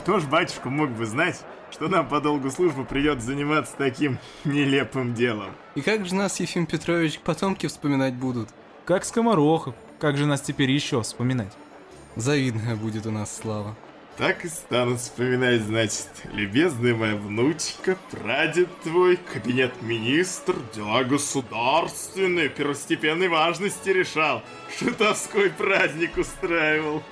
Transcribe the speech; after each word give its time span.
Кто 0.00 0.18
ж, 0.18 0.24
батюшка, 0.24 0.70
мог 0.70 0.88
бы 0.92 1.04
знать, 1.04 1.44
что 1.70 1.88
нам 1.88 2.08
по 2.08 2.22
долгу 2.22 2.50
службы 2.50 2.86
придется 2.86 3.26
заниматься 3.26 3.74
таким 3.76 4.18
нелепым 4.44 5.12
делом? 5.12 5.50
И 5.74 5.82
как 5.82 6.06
же 6.06 6.14
нас, 6.14 6.40
Ефим 6.40 6.64
Петрович, 6.64 7.18
потомки 7.18 7.66
вспоминать 7.66 8.14
будут? 8.14 8.48
Как 8.86 9.04
скоморохов. 9.04 9.74
Как 9.98 10.16
же 10.16 10.24
нас 10.24 10.40
теперь 10.40 10.70
еще 10.70 11.02
вспоминать? 11.02 11.52
Завидная 12.16 12.76
будет 12.76 13.04
у 13.04 13.10
нас 13.10 13.36
слава. 13.36 13.76
Так 14.16 14.42
и 14.46 14.48
станут 14.48 15.00
вспоминать, 15.00 15.60
значит, 15.60 16.08
любезная 16.32 16.94
моя 16.94 17.16
внучка, 17.16 17.98
прадед 18.10 18.68
твой, 18.80 19.18
кабинет-министр, 19.18 20.56
дела 20.74 21.04
государственные, 21.04 22.48
первостепенной 22.48 23.28
важности 23.28 23.90
решал, 23.90 24.42
шутовской 24.78 25.50
праздник 25.50 26.16
устраивал. 26.16 27.02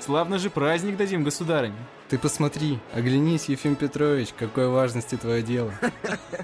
Славно 0.00 0.38
же 0.38 0.50
праздник 0.50 0.96
дадим, 0.96 1.22
государыне. 1.22 1.76
Ты 2.12 2.18
посмотри, 2.18 2.78
оглянись, 2.92 3.46
Ефим 3.46 3.74
Петрович, 3.74 4.34
какой 4.38 4.68
важности 4.68 5.14
твое 5.16 5.42
дело. 5.42 5.72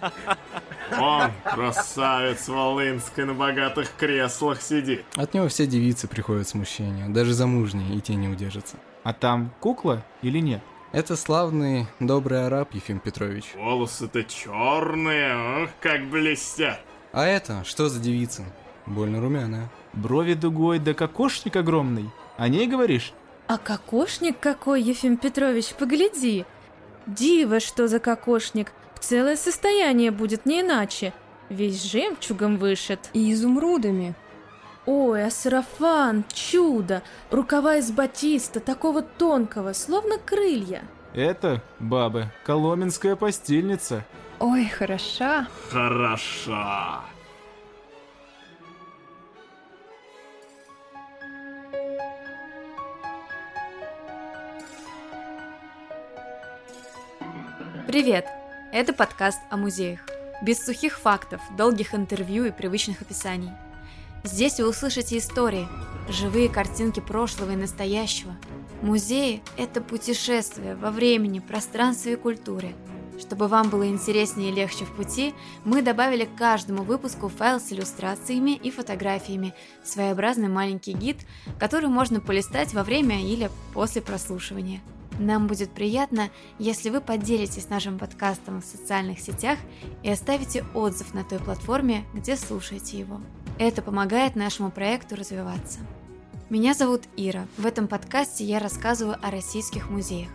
Он, 0.99 1.31
красавец 1.45 2.49
Волынской, 2.49 3.27
на 3.27 3.35
богатых 3.35 3.91
креслах 3.99 4.63
сидит. 4.63 5.05
От 5.15 5.35
него 5.35 5.47
все 5.49 5.67
девицы 5.67 6.09
приходят 6.09 6.47
в 6.47 6.51
смущение, 6.51 7.11
даже 7.11 7.35
замужние, 7.35 7.95
и 7.95 8.01
те 8.01 8.15
не 8.15 8.29
удержатся. 8.29 8.79
А 9.03 9.13
там 9.13 9.53
кукла 9.61 10.03
или 10.23 10.39
нет? 10.39 10.63
Это 10.93 11.17
славный, 11.17 11.87
добрый 12.01 12.47
араб, 12.47 12.73
Ефим 12.73 12.99
Петрович. 12.99 13.53
Волосы-то 13.55 14.25
черные, 14.25 15.65
ох, 15.65 15.71
как 15.83 16.09
блестят. 16.09 16.81
А 17.13 17.27
это, 17.27 17.63
что 17.65 17.91
за 17.91 18.01
девица? 18.01 18.43
Больно 18.87 19.21
румяная. 19.21 19.71
Брови 19.93 20.33
дугой, 20.33 20.79
да 20.79 20.95
кокошник 20.95 21.57
огромный. 21.57 22.09
О 22.39 22.49
ней 22.49 22.67
говоришь? 22.67 23.13
А 23.49 23.57
кокошник 23.57 24.39
какой, 24.39 24.83
Ефим 24.83 25.17
Петрович, 25.17 25.73
погляди. 25.73 26.45
Диво, 27.07 27.61
что 27.61 27.89
за 27.89 27.99
кокошник. 27.99 28.73
Целое 29.01 29.37
состояние 29.37 30.11
будет 30.11 30.45
не 30.45 30.61
иначе. 30.61 31.15
Весь 31.49 31.83
жемчугом 31.83 32.59
вышит. 32.59 33.09
И 33.15 33.33
изумрудами. 33.33 34.15
Ой, 34.85 35.25
а 35.25 35.31
сарафан, 35.31 36.25
чудо! 36.33 37.03
Рукава 37.31 37.77
из 37.77 37.91
батиста, 37.91 38.61
такого 38.61 39.01
тонкого, 39.01 39.73
словно 39.73 40.19
крылья. 40.19 40.83
Это, 41.15 41.63
бабы, 41.79 42.31
коломенская 42.45 43.17
постельница. 43.17 44.05
Ой, 44.41 44.67
хороша. 44.67 45.49
Хороша. 45.71 47.01
Привет! 57.89 58.27
Это 58.71 58.93
подкаст 58.93 59.41
о 59.49 59.57
музеях. 59.57 60.01
Без 60.43 60.63
сухих 60.63 60.99
фактов, 60.99 61.41
долгих 61.57 61.95
интервью 61.95 62.45
и 62.45 62.51
привычных 62.51 63.01
описаний. 63.01 63.49
Здесь 64.25 64.61
вы 64.61 64.69
услышите 64.69 65.17
истории, 65.17 65.67
живые 66.11 66.51
картинки 66.51 67.01
прошлого 67.01 67.53
и 67.53 67.57
настоящего. 67.57 68.37
Музеи– 68.83 69.43
это 69.57 69.81
путешествие 69.81 70.77
во 70.77 70.91
времени, 70.91 71.39
пространстве 71.39 72.13
и 72.13 72.17
культуре. 72.17 72.75
Чтобы 73.19 73.49
вам 73.49 73.71
было 73.71 73.89
интереснее 73.89 74.51
и 74.51 74.55
легче 74.55 74.85
в 74.85 74.95
пути, 74.95 75.35
мы 75.65 75.81
добавили 75.81 76.27
к 76.27 76.35
каждому 76.35 76.83
выпуску 76.83 77.31
файл 77.31 77.59
с 77.59 77.73
иллюстрациями 77.73 78.51
и 78.51 78.71
фотографиями, 78.71 79.55
своеобразный 79.83 80.49
маленький 80.49 80.93
гид, 80.93 81.17
который 81.59 81.89
можно 81.89 82.21
полистать 82.21 82.75
во 82.75 82.85
время 82.85 83.23
или 83.23 83.51
после 83.73 84.03
прослушивания. 84.03 84.83
Нам 85.19 85.49
будет 85.49 85.71
приятно, 85.71 86.31
если 86.59 86.91
вы 86.91 87.01
поделитесь 87.01 87.69
нашим 87.69 87.99
подкастом 87.99 88.63
в 88.63 88.65
социальных 88.65 89.19
сетях 89.19 89.59
и 90.05 90.11
оставите 90.11 90.65
отзыв 90.75 91.13
на 91.13 91.25
той 91.25 91.41
платформе, 91.41 92.05
где 92.15 92.37
слушаете 92.37 92.99
его. 92.99 93.21
Это 93.59 93.83
помогает 93.83 94.37
нашему 94.37 94.71
проекту 94.71 95.17
развиваться. 95.17 95.81
Меня 96.51 96.73
зовут 96.73 97.03
Ира. 97.17 97.47
В 97.59 97.67
этом 97.67 97.89
подкасте 97.89 98.45
я 98.45 98.61
рассказываю 98.61 99.17
о 99.21 99.31
российских 99.31 99.91
музеях. 99.91 100.31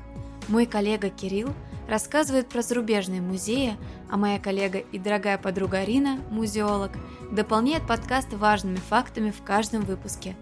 Мой 0.50 0.66
коллега 0.66 1.10
Кирилл 1.10 1.50
рассказывает 1.88 2.50
про 2.50 2.62
зарубежные 2.62 3.22
музеи, 3.22 3.78
а 4.12 4.18
моя 4.18 4.38
коллега 4.38 4.80
и 4.80 5.00
дорогая 5.00 5.38
подруга 5.38 5.80
Арина, 5.80 6.20
музеолог, 6.30 6.92
дополняет 7.32 7.88
подкаст 7.88 8.34
важными 8.34 8.76
фактами 8.76 9.32
в 9.32 9.42
каждом 9.44 9.84
выпуске. 9.84 10.36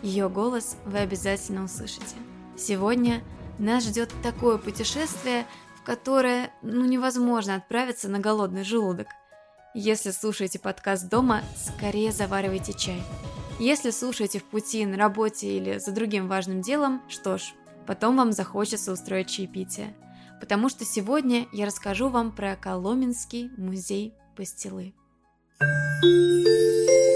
Ее 0.00 0.28
голос 0.28 0.76
вы 0.86 0.98
обязательно 0.98 1.64
услышите. 1.64 2.16
Сегодня– 2.56 3.22
нас 3.60 3.84
ждет 3.84 4.12
такое 4.22 4.58
путешествие, 4.58 5.46
в 5.76 5.82
которое 5.82 6.52
ну 6.62 6.84
невозможно 6.84 7.56
отправиться 7.56 8.08
на 8.08 8.18
голодный 8.18 8.64
желудок. 8.64 9.08
Если 9.74 10.10
слушаете 10.10 10.58
подкаст 10.58 11.08
дома, 11.08 11.42
скорее 11.56 12.10
заваривайте 12.10 12.72
чай. 12.72 13.02
Если 13.60 13.90
слушаете 13.90 14.40
в 14.40 14.44
пути, 14.44 14.84
на 14.86 14.96
работе 14.96 15.46
или 15.56 15.78
за 15.78 15.92
другим 15.92 16.28
важным 16.28 16.62
делом, 16.62 17.02
что 17.08 17.38
ж, 17.38 17.52
потом 17.86 18.16
вам 18.16 18.32
захочется 18.32 18.92
устроить 18.92 19.28
чаепитие. 19.28 19.94
Потому 20.40 20.70
что 20.70 20.84
сегодня 20.84 21.46
я 21.52 21.66
расскажу 21.66 22.08
вам 22.08 22.34
про 22.34 22.56
Коломенский 22.56 23.50
музей 23.58 24.14
пастилы. 24.34 24.94
Thank 26.02 26.48
you 26.88 27.09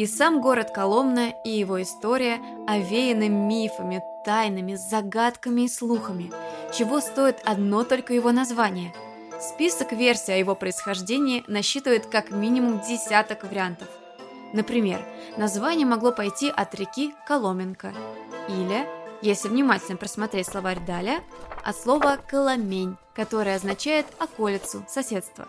И 0.00 0.06
сам 0.06 0.40
город 0.40 0.70
Коломна 0.70 1.34
и 1.44 1.50
его 1.50 1.82
история 1.82 2.40
овеяны 2.66 3.28
мифами, 3.28 4.02
тайнами, 4.24 4.74
загадками 4.74 5.66
и 5.66 5.68
слухами, 5.68 6.32
чего 6.72 7.02
стоит 7.02 7.42
одно 7.44 7.84
только 7.84 8.14
его 8.14 8.32
название. 8.32 8.94
Список 9.38 9.92
версий 9.92 10.32
о 10.32 10.38
его 10.38 10.54
происхождении 10.54 11.44
насчитывает 11.48 12.06
как 12.06 12.30
минимум 12.30 12.80
десяток 12.80 13.44
вариантов. 13.44 13.88
Например, 14.54 15.04
название 15.36 15.86
могло 15.86 16.12
пойти 16.12 16.48
от 16.48 16.74
реки 16.76 17.12
Коломенко 17.26 17.92
или, 18.48 18.88
если 19.20 19.48
внимательно 19.48 19.98
просмотреть 19.98 20.46
словарь 20.46 20.80
Даля, 20.86 21.20
от 21.62 21.76
слова 21.76 22.18
«коломень», 22.26 22.96
которое 23.14 23.56
означает 23.56 24.06
«околицу», 24.18 24.82
«соседство». 24.88 25.46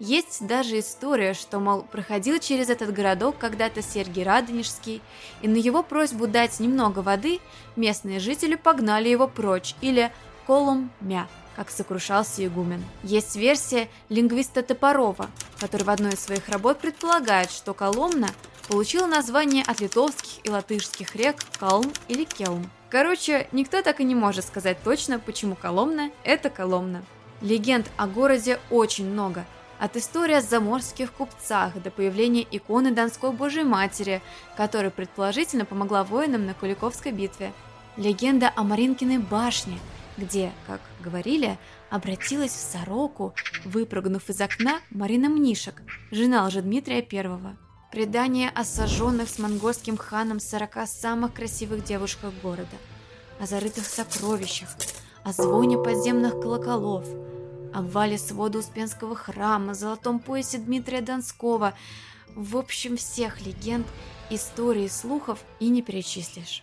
Есть 0.00 0.44
даже 0.44 0.80
история, 0.80 1.34
что, 1.34 1.60
мол, 1.60 1.82
проходил 1.82 2.40
через 2.40 2.68
этот 2.68 2.92
городок 2.92 3.38
когда-то 3.38 3.80
Сергий 3.80 4.24
Радонежский, 4.24 5.00
и 5.40 5.46
на 5.46 5.56
его 5.56 5.84
просьбу 5.84 6.26
дать 6.26 6.58
немного 6.58 6.98
воды 6.98 7.40
местные 7.76 8.18
жители 8.18 8.56
погнали 8.56 9.08
его 9.08 9.28
прочь, 9.28 9.76
или 9.80 10.10
«колом-мя», 10.48 11.28
как 11.54 11.70
сокрушался 11.70 12.44
игумен. 12.44 12.84
Есть 13.04 13.36
версия 13.36 13.88
лингвиста 14.08 14.64
Топорова, 14.64 15.30
который 15.60 15.84
в 15.84 15.90
одной 15.90 16.14
из 16.14 16.20
своих 16.20 16.48
работ 16.48 16.80
предполагает, 16.80 17.52
что 17.52 17.72
Коломна 17.72 18.30
получила 18.68 19.06
название 19.06 19.62
от 19.62 19.80
литовских 19.80 20.44
и 20.44 20.50
латышских 20.50 21.14
рек 21.14 21.36
Калм 21.60 21.92
или 22.08 22.24
Келм. 22.24 22.68
Короче, 22.90 23.46
никто 23.52 23.80
так 23.80 24.00
и 24.00 24.04
не 24.04 24.16
может 24.16 24.44
сказать 24.44 24.78
точно, 24.82 25.20
почему 25.20 25.54
Коломна– 25.54 26.10
это 26.24 26.50
Коломна. 26.50 27.04
Легенд 27.40 27.86
о 27.96 28.08
городе 28.08 28.58
очень 28.70 29.08
много– 29.08 29.44
от 29.84 29.98
истории 29.98 30.36
о 30.36 30.40
заморских 30.40 31.12
купцах 31.12 31.74
до 31.82 31.90
появления 31.90 32.46
иконы 32.50 32.90
Донской 32.90 33.32
Божьей 33.32 33.64
Матери, 33.64 34.22
которая 34.56 34.90
предположительно 34.90 35.66
помогла 35.66 36.04
воинам 36.04 36.46
на 36.46 36.54
Куликовской 36.54 37.12
битве. 37.12 37.52
Легенда 37.98 38.50
о 38.56 38.62
Маринкиной 38.62 39.18
башне, 39.18 39.78
где, 40.16 40.52
как 40.66 40.80
говорили, 41.02 41.58
обратилась 41.90 42.52
в 42.52 42.72
сороку, 42.72 43.34
выпрыгнув 43.66 44.30
из 44.30 44.40
окна 44.40 44.80
Марина 44.88 45.28
Мнишек, 45.28 45.82
жена 46.10 46.46
Лжедмитрия 46.46 47.06
I. 47.12 47.56
Предание 47.92 48.50
о 48.54 48.64
сожженных 48.64 49.28
с 49.28 49.38
монгольским 49.38 49.98
ханом 49.98 50.40
сорока 50.40 50.86
самых 50.86 51.34
красивых 51.34 51.84
девушках 51.84 52.32
города, 52.42 52.76
о 53.38 53.44
зарытых 53.44 53.84
сокровищах, 53.84 54.70
о 55.24 55.32
звоне 55.32 55.76
подземных 55.76 56.40
колоколов– 56.40 57.04
обвале 57.74 58.18
свода 58.18 58.58
Успенского 58.58 59.16
храма, 59.16 59.74
золотом 59.74 60.20
поясе 60.20 60.58
Дмитрия 60.58 61.00
Донского. 61.00 61.74
В 62.34 62.56
общем, 62.56 62.96
всех 62.96 63.44
легенд, 63.44 63.86
историй, 64.30 64.88
слухов 64.88 65.40
и 65.60 65.68
не 65.68 65.82
перечислишь. 65.82 66.62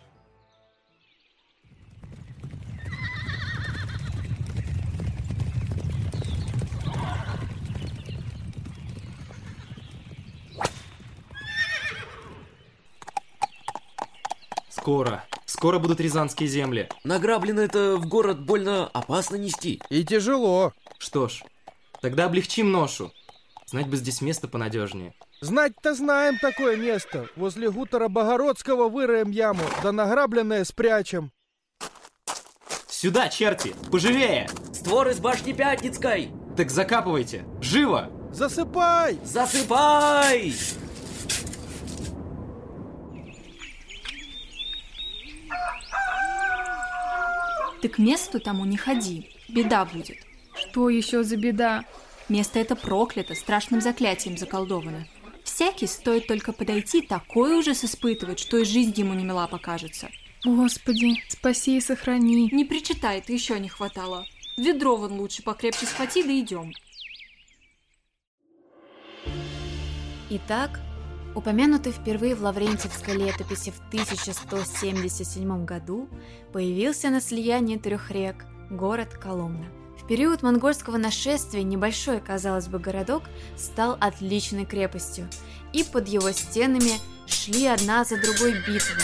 Скоро. 14.69 15.23
Скоро 15.51 15.79
будут 15.79 15.99
рязанские 15.99 16.47
земли. 16.47 16.87
Награблено 17.03 17.61
это 17.61 17.97
в 17.97 18.07
город 18.07 18.39
больно 18.39 18.87
опасно 18.87 19.35
нести. 19.35 19.81
И 19.89 20.05
тяжело. 20.05 20.71
Что 20.97 21.27
ж, 21.27 21.43
тогда 22.01 22.27
облегчим 22.27 22.71
ношу. 22.71 23.11
Знать 23.65 23.89
бы 23.89 23.97
здесь 23.97 24.21
место 24.21 24.47
понадежнее. 24.47 25.13
Знать-то 25.41 25.93
знаем 25.93 26.37
такое 26.37 26.77
место. 26.77 27.27
Возле 27.35 27.69
хутора 27.69 28.07
Богородского 28.07 28.87
выроем 28.87 29.31
яму, 29.31 29.63
да 29.83 29.91
награбленное 29.91 30.63
спрячем. 30.63 31.33
Сюда, 32.87 33.27
черти! 33.27 33.75
Поживее! 33.91 34.49
Створ 34.71 35.09
из 35.09 35.19
башни 35.19 35.51
Пятницкой! 35.51 36.31
Так 36.55 36.69
закапывайте! 36.71 37.43
Живо! 37.59 38.09
Засыпай! 38.31 39.19
Засыпай! 39.25 40.53
Ты 47.81 47.89
к 47.89 47.97
месту 47.97 48.39
тому 48.39 48.65
не 48.65 48.77
ходи, 48.77 49.29
беда 49.49 49.85
будет. 49.85 50.17
Что 50.53 50.89
еще 50.89 51.23
за 51.23 51.35
беда? 51.35 51.83
Место 52.29 52.59
это 52.59 52.75
проклято, 52.75 53.33
страшным 53.33 53.81
заклятием 53.81 54.37
заколдовано. 54.37 55.07
Всякий 55.43 55.87
стоит 55.87 56.27
только 56.27 56.53
подойти, 56.53 57.01
такой 57.01 57.57
ужас 57.57 57.83
испытывать, 57.83 58.39
что 58.39 58.57
и 58.57 58.63
жизнь 58.63 58.93
ему 58.95 59.13
не 59.13 59.23
мила 59.23 59.47
покажется. 59.47 60.09
Господи, 60.45 61.23
спаси 61.27 61.77
и 61.77 61.81
сохрани. 61.81 62.49
Не 62.51 62.65
причитай, 62.65 63.21
ты 63.21 63.33
еще 63.33 63.59
не 63.59 63.69
хватало. 63.69 64.25
Ведро 64.57 64.95
вон 64.95 65.13
лучше 65.13 65.43
покрепче 65.43 65.85
схвати, 65.85 66.23
да 66.23 66.39
идем. 66.39 66.73
Итак, 70.29 70.79
упомянутый 71.35 71.91
впервые 71.91 72.35
в 72.35 72.43
Лаврентьевской 72.43 73.15
летописи 73.15 73.71
в 73.71 73.79
1177 73.87 75.65
году, 75.65 76.07
появился 76.51 77.09
на 77.09 77.21
слиянии 77.21 77.77
трех 77.77 78.11
рек 78.11 78.45
город 78.69 79.13
Коломна. 79.13 79.65
В 80.01 80.07
период 80.07 80.41
монгольского 80.41 80.97
нашествия 80.97 81.63
небольшой, 81.63 82.19
казалось 82.19 82.67
бы, 82.67 82.79
городок 82.79 83.23
стал 83.55 83.97
отличной 83.99 84.65
крепостью, 84.65 85.29
и 85.73 85.83
под 85.83 86.07
его 86.07 86.31
стенами 86.31 86.93
шли 87.27 87.67
одна 87.67 88.03
за 88.03 88.19
другой 88.19 88.53
битвы, 88.53 89.01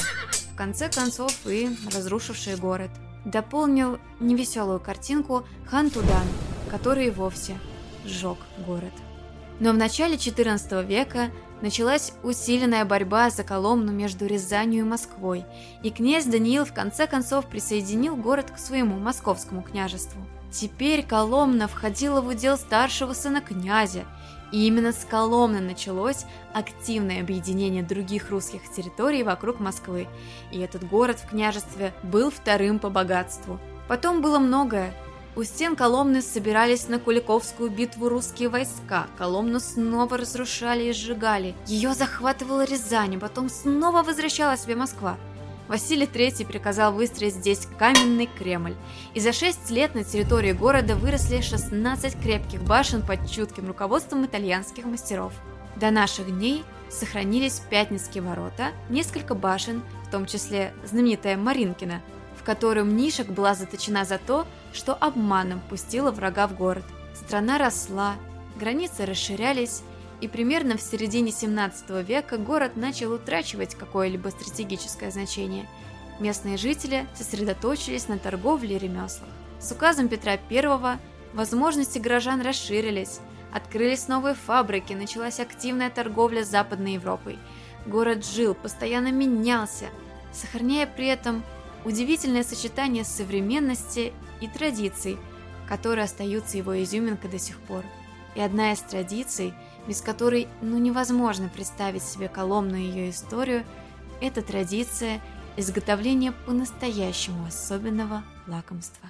в 0.52 0.56
конце 0.56 0.90
концов 0.90 1.34
и 1.46 1.70
разрушивший 1.94 2.56
город. 2.56 2.90
Дополнил 3.26 4.00
невеселую 4.20 4.80
картинку 4.80 5.46
хан 5.66 5.90
Тудан, 5.90 6.28
который 6.70 7.08
и 7.08 7.12
вовсе 7.12 7.58
сжег 8.06 8.38
город. 8.66 8.94
Но 9.60 9.72
в 9.72 9.78
начале 9.78 10.16
XIV 10.16 10.86
века 10.86 11.32
началась 11.62 12.14
усиленная 12.24 12.86
борьба 12.86 13.30
за 13.30 13.44
Коломну 13.44 13.92
между 13.92 14.26
Рязанью 14.26 14.86
и 14.86 14.88
Москвой, 14.88 15.46
и 15.84 15.90
князь 15.90 16.26
Даниил 16.26 16.66
в 16.66 16.74
конце 16.74 17.08
концов 17.08 17.48
присоединил 17.48 18.16
город 18.16 18.52
к 18.52 18.60
своему 18.60 18.98
московскому 19.00 19.62
княжеству. 19.62 20.22
Теперь 20.52 21.04
Коломна 21.06 21.68
входила 21.68 22.22
в 22.22 22.28
удел 22.28 22.58
старшего 22.58 23.14
сына 23.14 23.42
князя, 23.42 24.06
и 24.52 24.66
именно 24.66 24.94
с 24.94 25.06
Коломны 25.06 25.60
началось 25.60 26.26
активное 26.54 27.20
объединение 27.20 27.84
других 27.84 28.30
русских 28.30 28.62
территорий 28.72 29.24
вокруг 29.24 29.60
Москвы, 29.60 30.08
и 30.52 30.60
этот 30.60 30.88
город 30.88 31.20
в 31.20 31.30
княжестве 31.30 31.94
был 32.04 32.32
вторым 32.32 32.80
по 32.80 32.90
богатству. 32.90 33.60
Потом 33.88 34.22
было 34.22 34.40
многое. 34.40 34.94
У 35.38 35.44
стен 35.44 35.76
Коломны 35.76 36.24
собирались 36.24 36.88
на 36.88 36.98
Куликовскую 36.98 37.70
битву 37.70 38.10
русские 38.10 38.50
войска, 38.50 39.06
Коломну 39.20 39.60
снова 39.60 40.18
разрушали 40.18 40.86
и 40.86 40.94
сжигали, 40.94 41.54
ее 41.68 41.94
захватывала 41.94 42.66
Рязань, 42.66 43.18
а 43.18 43.20
потом 43.20 43.48
снова 43.48 44.02
возвращала 44.02 44.58
себе 44.58 44.76
Москва. 44.76 45.16
Василий 45.68 46.08
III 46.08 46.44
приказал 46.48 46.92
выстроить 46.92 47.36
здесь 47.36 47.68
каменный 47.78 48.26
Кремль, 48.26 48.74
и 49.14 49.20
за 49.20 49.32
6 49.32 49.70
лет 49.70 49.94
на 49.94 50.04
территории 50.04 50.54
города 50.54 50.96
выросли 50.96 51.42
16 51.42 52.20
крепких 52.20 52.64
башен 52.64 53.04
под 53.04 53.30
чутким 53.30 53.68
руководством 53.68 54.26
итальянских 54.26 54.86
мастеров. 54.86 55.34
До 55.76 55.92
наших 55.92 56.36
дней 56.36 56.64
сохранились 56.90 57.62
Пятницкие 57.70 58.24
ворота, 58.24 58.72
несколько 58.90 59.36
башен, 59.36 59.84
в 60.08 60.10
том 60.10 60.26
числе 60.26 60.74
знаменитая 60.84 61.38
Маринкина, 61.38 62.02
в 62.48 62.50
которую 62.50 62.86
Мнишек 62.86 63.28
была 63.28 63.56
заточена 63.56 64.06
за 64.06 64.18
то, 64.18 64.48
что 64.72 64.94
обманом 64.94 65.60
пустила 65.70 66.12
врага 66.12 66.48
в 66.48 66.56
город. 66.56 66.86
Страна 67.14 67.58
росла, 67.58 68.14
границы 68.56 69.06
расширялись, 69.06 69.82
и 70.22 70.30
примерно 70.30 70.78
в 70.78 70.82
середине 70.82 71.34
17 71.34 71.90
века 72.08 72.38
город 72.38 72.78
начал 72.78 73.12
утрачивать 73.12 73.76
какое-либо 73.76 74.30
стратегическое 74.30 75.12
значение. 75.12 75.68
Местные 76.22 76.56
жители 76.56 77.06
сосредоточились 77.16 78.08
на 78.08 78.18
торговле 78.18 78.78
и 78.78 78.80
ремеслах. 78.80 79.30
С 79.60 79.70
указом 79.74 80.08
Петра 80.08 80.38
I 80.50 81.00
возможности 81.34 82.00
горожан 82.00 82.40
расширились, 82.40 83.20
открылись 83.54 84.08
новые 84.08 84.36
фабрики, 84.36 84.94
началась 84.94 85.42
активная 85.42 85.90
торговля 85.90 86.46
с 86.46 86.50
Западной 86.50 86.94
Европой. 86.94 87.40
Город 87.86 88.26
жил, 88.26 88.54
постоянно 88.54 89.12
менялся, 89.12 89.88
сохраняя 90.32 90.88
при 90.88 91.08
этом 91.08 91.44
удивительное 91.88 92.44
сочетание 92.44 93.04
современности 93.04 94.14
и 94.42 94.48
традиций, 94.48 95.18
которые 95.68 96.06
остаются 96.06 96.58
его 96.58 96.82
изюминкой 96.84 97.32
до 97.32 97.40
сих 97.40 97.58
пор. 97.60 97.84
И 98.36 98.42
одна 98.42 98.74
из 98.74 98.80
традиций– 98.80 99.54
без 99.88 100.02
которой 100.02 100.48
ну 100.62 100.78
невозможно 100.78 101.50
представить 101.50 102.04
себе 102.04 102.28
Коломну 102.28 102.76
и 102.76 102.82
ее 102.82 103.10
историю, 103.10 103.64
это 104.22 104.42
традиция 104.42 105.22
изготовления 105.56 106.34
по-настоящему 106.46 107.48
особенного 107.48 108.24
лакомства. 108.48 109.10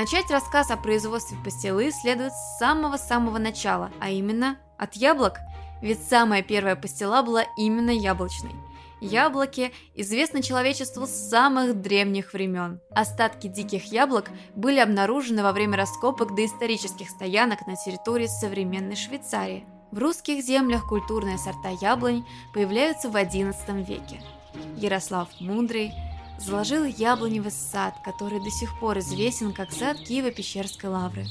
Начать 0.00 0.30
рассказ 0.30 0.70
о 0.70 0.78
производстве 0.78 1.36
пастилы 1.44 1.90
следует 1.90 2.32
с 2.32 2.58
самого-самого 2.58 3.36
начала, 3.36 3.90
а 4.00 4.08
именно 4.08 4.56
от 4.78 4.94
яблок, 4.94 5.40
ведь 5.82 6.02
самая 6.02 6.40
первая 6.40 6.74
пастила 6.74 7.22
была 7.22 7.44
именно 7.58 7.90
яблочной. 7.90 8.54
Яблоки 9.02 9.72
известны 9.94 10.40
человечеству 10.40 11.06
с 11.06 11.10
самых 11.10 11.82
древних 11.82 12.32
времен. 12.32 12.80
Остатки 12.92 13.46
диких 13.46 13.92
яблок 13.92 14.30
были 14.56 14.78
обнаружены 14.78 15.42
во 15.42 15.52
время 15.52 15.76
раскопок 15.76 16.34
доисторических 16.34 17.10
стоянок 17.10 17.66
на 17.66 17.76
территории 17.76 18.26
современной 18.26 18.96
Швейцарии. 18.96 19.66
В 19.90 19.98
русских 19.98 20.42
землях 20.42 20.88
культурные 20.88 21.36
сорта 21.36 21.76
яблонь 21.78 22.24
появляются 22.54 23.10
в 23.10 23.16
XI 23.16 23.84
веке. 23.84 24.22
Ярослав 24.78 25.28
Мудрый– 25.40 25.92
заложил 26.40 26.84
яблоневый 26.84 27.50
сад, 27.50 27.94
который 28.04 28.42
до 28.42 28.50
сих 28.50 28.78
пор 28.80 28.98
известен 28.98 29.52
как 29.52 29.72
сад 29.72 29.98
Киево-Пещерской 29.98 30.88
лавры. 30.88 31.26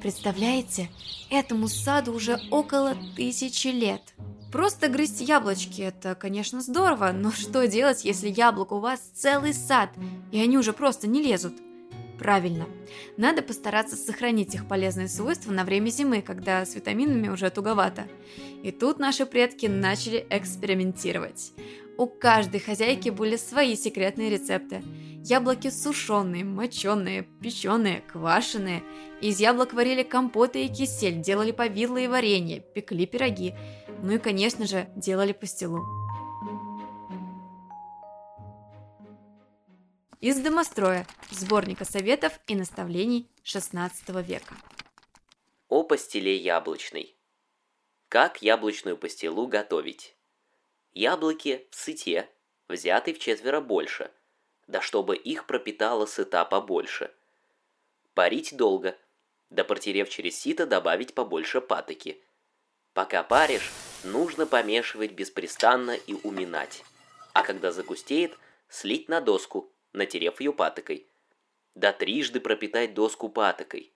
Представляете, 0.00 0.90
этому 1.30 1.68
саду 1.68 2.12
уже 2.12 2.38
около 2.50 2.96
тысячи 3.16 3.68
лет. 3.68 4.02
Просто 4.52 4.88
грызть 4.88 5.20
яблочки– 5.20 5.80
это, 5.82 6.14
конечно, 6.14 6.60
здорово, 6.60 7.10
но 7.12 7.32
что 7.32 7.66
делать, 7.66 8.04
если 8.04 8.28
яблок 8.28 8.70
у 8.70 8.78
вас 8.78 9.00
целый 9.12 9.52
сад, 9.52 9.90
и 10.30 10.38
они 10.38 10.56
уже 10.56 10.72
просто 10.72 11.08
не 11.08 11.22
лезут? 11.22 11.54
Правильно, 12.18 12.66
надо 13.16 13.42
постараться 13.42 13.96
сохранить 13.96 14.54
их 14.54 14.68
полезные 14.68 15.08
свойства 15.08 15.50
на 15.50 15.64
время 15.64 15.88
зимы, 15.88 16.22
когда 16.22 16.64
с 16.64 16.76
витаминами 16.76 17.28
уже 17.28 17.50
туговато. 17.50 18.06
И 18.62 18.70
тут 18.70 19.00
наши 19.00 19.26
предки 19.26 19.66
начали 19.66 20.24
экспериментировать. 20.30 21.52
У 21.96 22.06
каждой 22.06 22.58
хозяйки 22.58 23.08
были 23.08 23.36
свои 23.36 23.76
секретные 23.76 24.28
рецепты. 24.28 24.82
Яблоки 25.22 25.70
сушеные, 25.70 26.44
моченые, 26.44 27.22
печеные, 27.22 28.00
квашеные. 28.00 28.82
Из 29.20 29.38
яблок 29.38 29.72
варили 29.72 30.02
компоты 30.02 30.64
и 30.64 30.68
кисель, 30.68 31.20
делали 31.20 31.52
повидло 31.52 31.98
и 31.98 32.08
варенье, 32.08 32.60
пекли 32.60 33.06
пироги. 33.06 33.54
Ну 34.02 34.12
и, 34.12 34.18
конечно 34.18 34.66
же, 34.66 34.88
делали 34.96 35.32
пастилу. 35.32 35.82
Из 40.20 40.40
домостроя, 40.40 41.06
сборника 41.30 41.84
советов 41.84 42.40
и 42.46 42.56
наставлений 42.56 43.30
XVI 43.44 43.90
века. 44.22 44.54
О 45.68 45.84
пастиле 45.84 46.36
яблочной. 46.36 47.16
Как 48.08 48.42
яблочную 48.42 48.96
пастилу 48.96 49.46
готовить? 49.46 50.16
Яблоки 50.94 51.66
в 51.70 51.74
сыте, 51.74 52.30
взяты 52.68 53.14
в 53.14 53.18
четверо 53.18 53.60
больше, 53.60 54.12
да 54.68 54.80
чтобы 54.80 55.16
их 55.16 55.44
пропитала 55.48 56.06
сыта 56.06 56.44
побольше. 56.44 57.12
Парить 58.14 58.56
долго, 58.56 58.96
да 59.50 59.64
протерев 59.64 60.08
через 60.08 60.38
сито 60.38 60.66
добавить 60.66 61.12
побольше 61.12 61.60
патоки. 61.60 62.22
Пока 62.92 63.24
паришь, 63.24 63.72
нужно 64.04 64.46
помешивать 64.46 65.10
беспрестанно 65.10 65.96
и 65.96 66.14
уминать. 66.22 66.84
А 67.32 67.42
когда 67.42 67.72
загустеет, 67.72 68.38
слить 68.68 69.08
на 69.08 69.20
доску, 69.20 69.72
натерев 69.92 70.38
ее 70.38 70.52
патокой. 70.52 71.08
Да 71.74 71.92
трижды 71.92 72.38
пропитать 72.38 72.94
доску 72.94 73.28
патокой. 73.28 73.92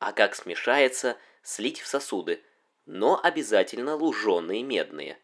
А 0.00 0.12
как 0.12 0.34
смешается, 0.34 1.16
слить 1.42 1.80
в 1.80 1.86
сосуды, 1.86 2.44
но 2.84 3.18
обязательно 3.22 3.96
луженые 3.96 4.62
медные. 4.62 5.18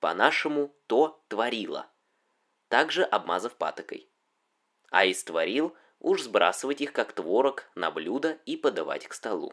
По-нашему 0.00 0.74
то 0.86 1.22
творило, 1.28 1.86
также 2.68 3.02
обмазав 3.02 3.56
патокой. 3.56 4.10
А 4.90 5.04
из 5.04 5.24
творил 5.24 5.74
уж 6.00 6.22
сбрасывать 6.22 6.82
их 6.82 6.92
как 6.92 7.12
творог 7.12 7.64
на 7.74 7.90
блюдо 7.90 8.38
и 8.44 8.56
подавать 8.56 9.06
к 9.08 9.14
столу. 9.14 9.52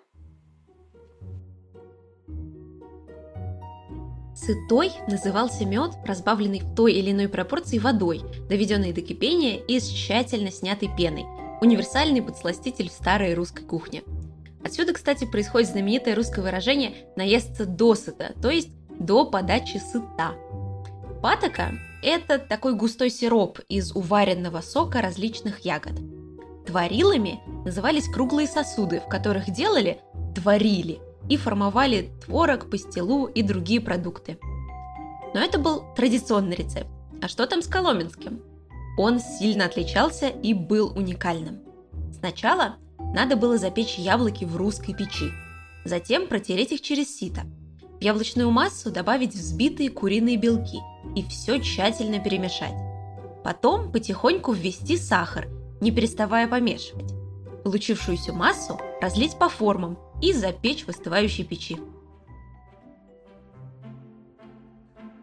Сытой 4.35 4.91
назывался 5.07 5.65
мед, 5.65 5.91
разбавленный 6.05 6.59
в 6.59 6.75
той 6.75 6.93
или 6.93 7.11
иной 7.11 7.29
пропорции 7.29 7.77
водой, 7.77 8.21
доведенной 8.49 8.91
до 8.91 9.01
кипения 9.01 9.63
и 9.63 9.79
с 9.79 9.87
тщательно 9.87 10.51
снятой 10.51 10.89
пеной. 10.97 11.23
Универсальный 11.61 12.21
подсластитель 12.21 12.89
в 12.89 12.93
старой 12.93 13.35
русской 13.35 13.63
кухне. 13.63 14.03
Отсюда, 14.63 14.93
кстати, 14.93 15.25
происходит 15.25 15.69
знаменитое 15.69 16.15
русское 16.15 16.41
выражение 16.41 17.13
«наесться 17.15 17.65
досыта», 17.65 18.33
то 18.41 18.49
есть 18.49 18.69
до 19.05 19.25
подачи 19.25 19.77
сыта. 19.77 20.35
Патока– 21.21 21.71
это 22.03 22.37
такой 22.37 22.75
густой 22.75 23.09
сироп 23.09 23.59
из 23.69 23.95
уваренного 23.95 24.61
сока 24.61 25.01
различных 25.01 25.59
ягод. 25.59 25.93
Творилами 26.65 27.41
назывались 27.65 28.09
круглые 28.09 28.47
сосуды, 28.47 28.99
в 28.99 29.07
которых 29.07 29.51
делали 29.51 29.99
творили 30.35 30.99
и 31.29 31.37
формовали 31.37 32.11
творог, 32.25 32.69
пастилу 32.69 33.27
и 33.27 33.43
другие 33.43 33.79
продукты. 33.79 34.37
Но 35.33 35.39
это 35.39 35.57
был 35.57 35.83
традиционный 35.95 36.55
рецепт. 36.55 36.89
А 37.21 37.27
что 37.27 37.47
там 37.47 37.61
с 37.61 37.67
коломенским? 37.67 38.41
Он 38.97 39.19
сильно 39.19 39.65
отличался 39.65 40.27
и 40.27 40.53
был 40.53 40.91
уникальным. 40.95 41.61
Сначала 42.11 42.75
надо 42.99 43.35
было 43.35 43.57
запечь 43.57 43.95
яблоки 43.97 44.45
в 44.45 44.55
русской 44.55 44.93
печи, 44.93 45.31
затем 45.85 46.27
протереть 46.27 46.71
их 46.71 46.81
через 46.81 47.15
сито. 47.15 47.41
Яблочную 48.03 48.51
массу 48.51 48.91
добавить 48.91 49.33
взбитые 49.33 49.89
куриные 49.89 50.35
белки 50.35 50.79
и 51.15 51.23
все 51.23 51.61
тщательно 51.61 52.19
перемешать. 52.19 52.75
Потом 53.45 53.93
потихоньку 53.93 54.51
ввести 54.51 54.97
сахар, 54.97 55.47
не 55.79 55.89
переставая 55.89 56.49
помешивать. 56.49 57.13
Получившуюся 57.63 58.33
массу 58.33 58.77
разлить 59.01 59.39
по 59.39 59.47
формам 59.47 59.97
и 60.21 60.33
запечь 60.33 60.83
в 60.83 60.89
остывающей 60.89 61.45
печи. 61.45 61.77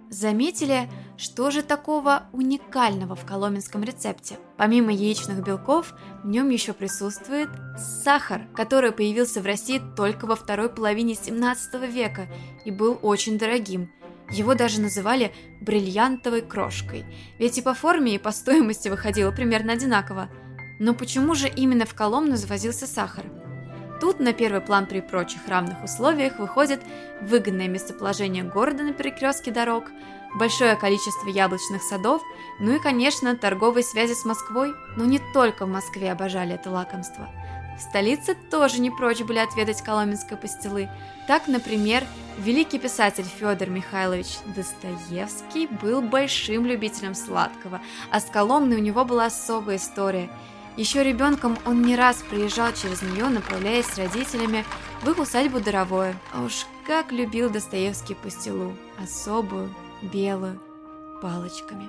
Заметили, 0.08 0.88
что 1.21 1.50
же 1.50 1.62
такого 1.62 2.23
уникального 2.33 3.15
в 3.15 3.27
коломенском 3.27 3.85
рецепте? 3.85 4.39
Помимо 4.57 4.91
яичных 4.91 5.45
белков, 5.45 5.93
в 6.25 6.27
нем 6.27 6.49
еще 6.49 6.73
присутствует 6.73 7.50
сахар, 7.77 8.49
который 8.55 8.91
появился 8.91 9.43
в 9.43 9.45
России 9.45 9.83
только 9.99 10.25
во 10.27 10.35
второй 10.35 10.71
половине 10.71 11.15
17 11.15 11.75
века 11.93 12.27
и 12.65 12.71
был 12.71 12.99
очень 13.03 13.39
дорогим. 13.39 13.93
Его 14.31 14.55
даже 14.55 14.81
называли 14.81 15.35
бриллиантовой 15.61 16.41
крошкой, 16.41 17.05
ведь 17.39 17.59
и 17.59 17.62
по 17.62 17.75
форме, 17.75 18.15
и 18.15 18.19
по 18.19 18.33
стоимости 18.33 18.89
выходило 18.89 19.31
примерно 19.31 19.75
одинаково. 19.75 20.31
Но 20.79 20.95
почему 20.95 21.35
же 21.35 21.49
именно 21.49 21.85
в 21.85 21.95
Коломну 21.95 22.37
завозился 22.37 22.87
сахар? 22.87 23.27
Тут 24.00 24.21
на 24.21 24.33
первый 24.33 24.62
план 24.62 24.87
при 24.87 25.00
прочих 25.00 25.47
равных 25.47 25.85
условиях 25.85 26.39
выходит 26.39 26.81
выгодное 27.21 27.69
местоположение 27.69 28.45
города 28.45 28.83
на 28.83 28.95
перекрестке 28.95 29.50
дорог, 29.50 29.91
большое 30.34 30.76
количество 30.76 31.28
яблочных 31.28 31.82
садов, 31.82 32.22
ну 32.58 32.76
и, 32.76 32.78
конечно, 32.78 33.37
торговые 33.37 33.84
связи 33.84 34.14
с 34.14 34.25
Москвой. 34.25 34.75
Но 34.96 35.04
не 35.04 35.20
только 35.32 35.66
в 35.66 35.70
Москве 35.70 36.12
обожали 36.12 36.54
это 36.54 36.70
лакомство. 36.70 37.28
В 37.78 37.82
столице 37.82 38.37
тоже 38.50 38.78
не 38.80 38.90
прочь 38.90 39.22
были 39.22 39.38
отведать 39.38 39.82
коломенской 39.82 40.37
пастилы. 40.37 40.90
Так, 41.26 41.49
например, 41.49 42.04
великий 42.38 42.78
писатель 42.78 43.25
Федор 43.25 43.70
Михайлович 43.70 44.38
Достоевский 44.54 45.66
был 45.66 46.02
большим 46.02 46.66
любителем 46.66 47.14
сладкого, 47.14 47.80
а 48.10 48.20
с 48.20 48.25
Коломной 48.26 48.76
у 48.76 48.80
него 48.80 49.04
была 49.04 49.26
особая 49.26 49.76
история– 49.76 50.30
еще 50.76 51.02
ребенком 51.02 51.58
он 51.66 51.82
не 51.82 51.96
раз 51.96 52.25
приезжал 52.28 52.72
через 52.72 53.02
нее, 53.02 53.26
направляясь 53.26 53.87
с 53.87 53.99
родителями 53.99 54.64
в 55.02 55.10
их 55.10 55.18
усадьбу 55.18 55.60
Доровое. 55.60 56.14
А 56.32 56.42
уж 56.42 56.64
как 56.87 57.12
любил 57.12 57.50
Достоевский 57.50 58.14
пастилу, 58.14 58.75
особую, 59.02 59.75
белую, 60.02 60.61
палочками. 61.23 61.88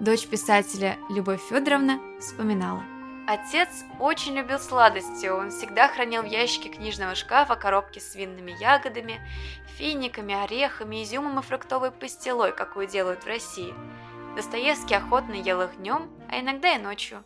Дочь 0.00 0.26
писателя 0.26 0.96
Любовь 1.10 1.42
Федоровна 1.48 2.00
вспоминала. 2.20 2.82
Отец 3.26 3.68
очень 4.00 4.34
любил 4.34 4.58
сладости, 4.58 5.26
он 5.26 5.50
всегда 5.50 5.88
хранил 5.88 6.22
в 6.22 6.26
ящике 6.26 6.68
книжного 6.68 7.14
шкафа 7.14 7.54
коробки 7.54 7.98
с 7.98 8.14
винными 8.14 8.52
ягодами, 8.60 9.20
финиками, 9.76 10.34
орехами, 10.34 11.04
изюмом 11.04 11.38
и 11.38 11.42
фруктовой 11.42 11.92
пастилой, 11.92 12.52
какую 12.52 12.88
делают 12.88 13.22
в 13.22 13.26
России. 13.26 13.74
Достоевский 14.34 14.94
охотно 14.94 15.34
ел 15.34 15.60
их 15.62 15.76
днем, 15.76 16.10
а 16.28 16.40
иногда 16.40 16.74
и 16.74 16.78
ночью. 16.78 17.22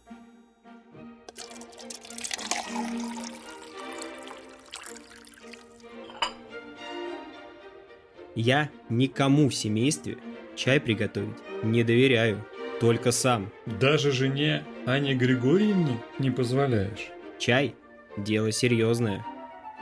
Я 8.35 8.71
никому 8.88 9.49
в 9.49 9.55
семействе 9.55 10.19
чай 10.57 10.81
приготовить 10.81 11.37
не 11.62 11.85
доверяю, 11.85 12.45
только 12.81 13.12
сам. 13.12 13.50
Даже 13.67 14.11
жене 14.12 14.64
Ане 14.87 15.14
Григорьевне 15.14 16.03
не 16.19 16.31
позволяешь? 16.31 17.11
Чай– 17.38 17.75
дело 18.17 18.53
серьезное. 18.53 19.25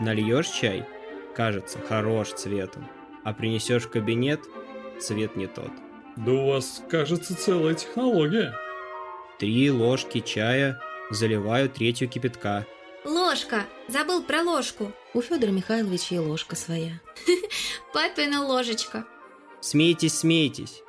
Нальешь 0.00 0.48
чай– 0.48 0.84
кажется 1.34 1.78
хорош 1.78 2.32
цветом, 2.32 2.88
а 3.24 3.32
принесешь 3.32 3.84
в 3.84 3.90
кабинет– 3.90 4.40
цвет 5.00 5.36
не 5.36 5.46
тот. 5.46 5.70
Да 6.16 6.32
у 6.32 6.46
вас, 6.48 6.82
кажется, 6.90 7.34
целая 7.34 7.74
технология. 7.74 8.54
Три 9.38 9.70
ложки 9.70 10.20
чая 10.20 10.78
заливаю 11.10 11.68
третью 11.68 12.08
кипятка. 12.08 12.66
Ложка! 13.04 13.64
Забыл 13.88 14.22
про 14.22 14.42
ложку. 14.42 14.92
У 15.14 15.20
Федора 15.20 15.50
Михайловича 15.50 16.14
и 16.16 16.18
ложка 16.18 16.56
своя. 16.56 17.00
Папина 17.92 18.44
ложечка. 18.46 19.04
Смейтесь, 19.60 20.18
смейтесь. 20.18 20.82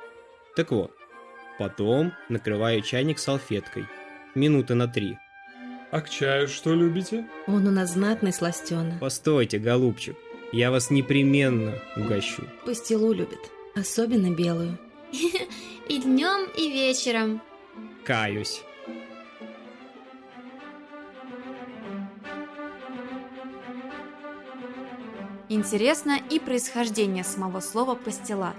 Так 0.56 0.70
вот, 0.70 0.90
потом 1.58 2.12
накрываю 2.28 2.80
чайник 2.82 3.18
салфеткой. 3.18 3.86
Минуты 4.34 4.74
на 4.74 4.88
три. 4.88 5.18
А 5.90 6.00
к 6.00 6.08
чаю 6.08 6.48
что 6.48 6.74
любите? 6.74 7.28
Он 7.46 7.66
у 7.66 7.70
нас 7.70 7.92
знатный 7.92 8.32
сластеный. 8.32 8.98
Постойте, 8.98 9.58
голубчик, 9.58 10.16
я 10.52 10.70
вас 10.70 10.90
непременно 10.90 11.74
угощу. 11.96 12.44
Пастилу 12.64 13.12
любит, 13.12 13.50
особенно 13.76 14.34
белую. 14.34 14.78
И 15.88 15.98
днем, 16.00 16.48
и 16.56 16.70
вечером. 16.72 17.42
Каюсь. 18.04 18.62
Интересно 25.50 26.18
и 26.30 26.38
происхождение 26.38 27.22
самого 27.22 27.60
слова 27.60 27.94
«пастила». 27.94 28.54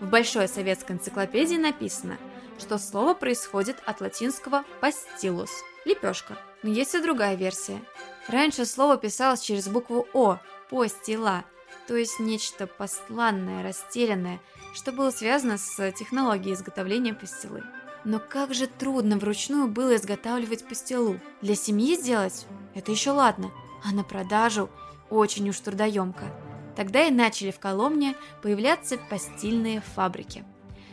В 0.00 0.10
Большой 0.10 0.48
советской 0.48 0.92
энциклопедии 0.92 1.56
написано, 1.56 2.18
что 2.58 2.78
слово 2.78 3.14
происходит 3.14 3.76
от 3.86 4.00
латинского 4.00 4.64
«pastilus»– 4.80 5.50
лепешка. 5.84 6.36
Но 6.64 6.70
есть 6.70 6.96
и 6.96 7.00
другая 7.00 7.36
версия. 7.36 7.80
Раньше 8.26 8.66
слово 8.66 8.96
писалось 8.96 9.40
через 9.40 9.68
букву 9.68 10.08
«о»– 10.14 10.38
«постила», 10.68 11.44
то 11.86 11.94
есть 11.94 12.18
нечто 12.18 12.66
посланное, 12.66 13.62
растерянное, 13.62 14.40
что 14.74 14.90
было 14.90 15.10
связано 15.10 15.58
с 15.58 15.92
технологией 15.92 16.54
изготовления 16.54 17.14
пастилы. 17.14 17.62
Но 18.04 18.18
как 18.18 18.52
же 18.52 18.66
трудно 18.66 19.16
вручную 19.16 19.68
было 19.68 19.94
изготавливать 19.94 20.66
пастилу. 20.66 21.20
Для 21.40 21.54
семьи 21.54 21.94
сделать– 21.94 22.46
это 22.74 22.90
еще 22.90 23.12
ладно, 23.12 23.52
а 23.84 23.92
на 23.92 24.02
продажу– 24.02 24.68
очень 25.10 25.48
уж 25.48 25.60
трудоемко. 25.60 26.24
Тогда 26.76 27.04
и 27.06 27.10
начали 27.10 27.50
в 27.50 27.58
Коломне 27.58 28.14
появляться 28.42 28.98
постельные 29.10 29.80
фабрики. 29.80 30.44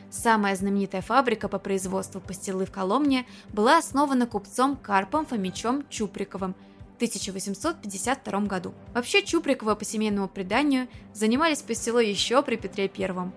Самая 0.09 0.55
знаменитая 0.55 1.01
фабрика 1.01 1.49
по 1.49 1.57
производству 1.57 2.21
пастилы 2.21 2.65
в 2.65 2.71
Коломне 2.71 3.25
была 3.49 3.79
основана 3.79 4.27
купцом 4.27 4.77
Карпом 4.77 5.25
Фомичом 5.25 5.87
Чуприковым 5.89 6.55
в 6.93 6.95
1852 6.97 8.39
году. 8.41 8.73
Вообще 8.93 9.23
Чуприкова 9.23 9.73
по 9.73 9.83
семейному 9.83 10.27
преданию 10.29 10.87
занимались 11.13 11.63
пастилой 11.63 12.09
еще 12.09 12.43
при 12.43 12.55
Петре 12.57 12.87
Первом. 12.87 13.33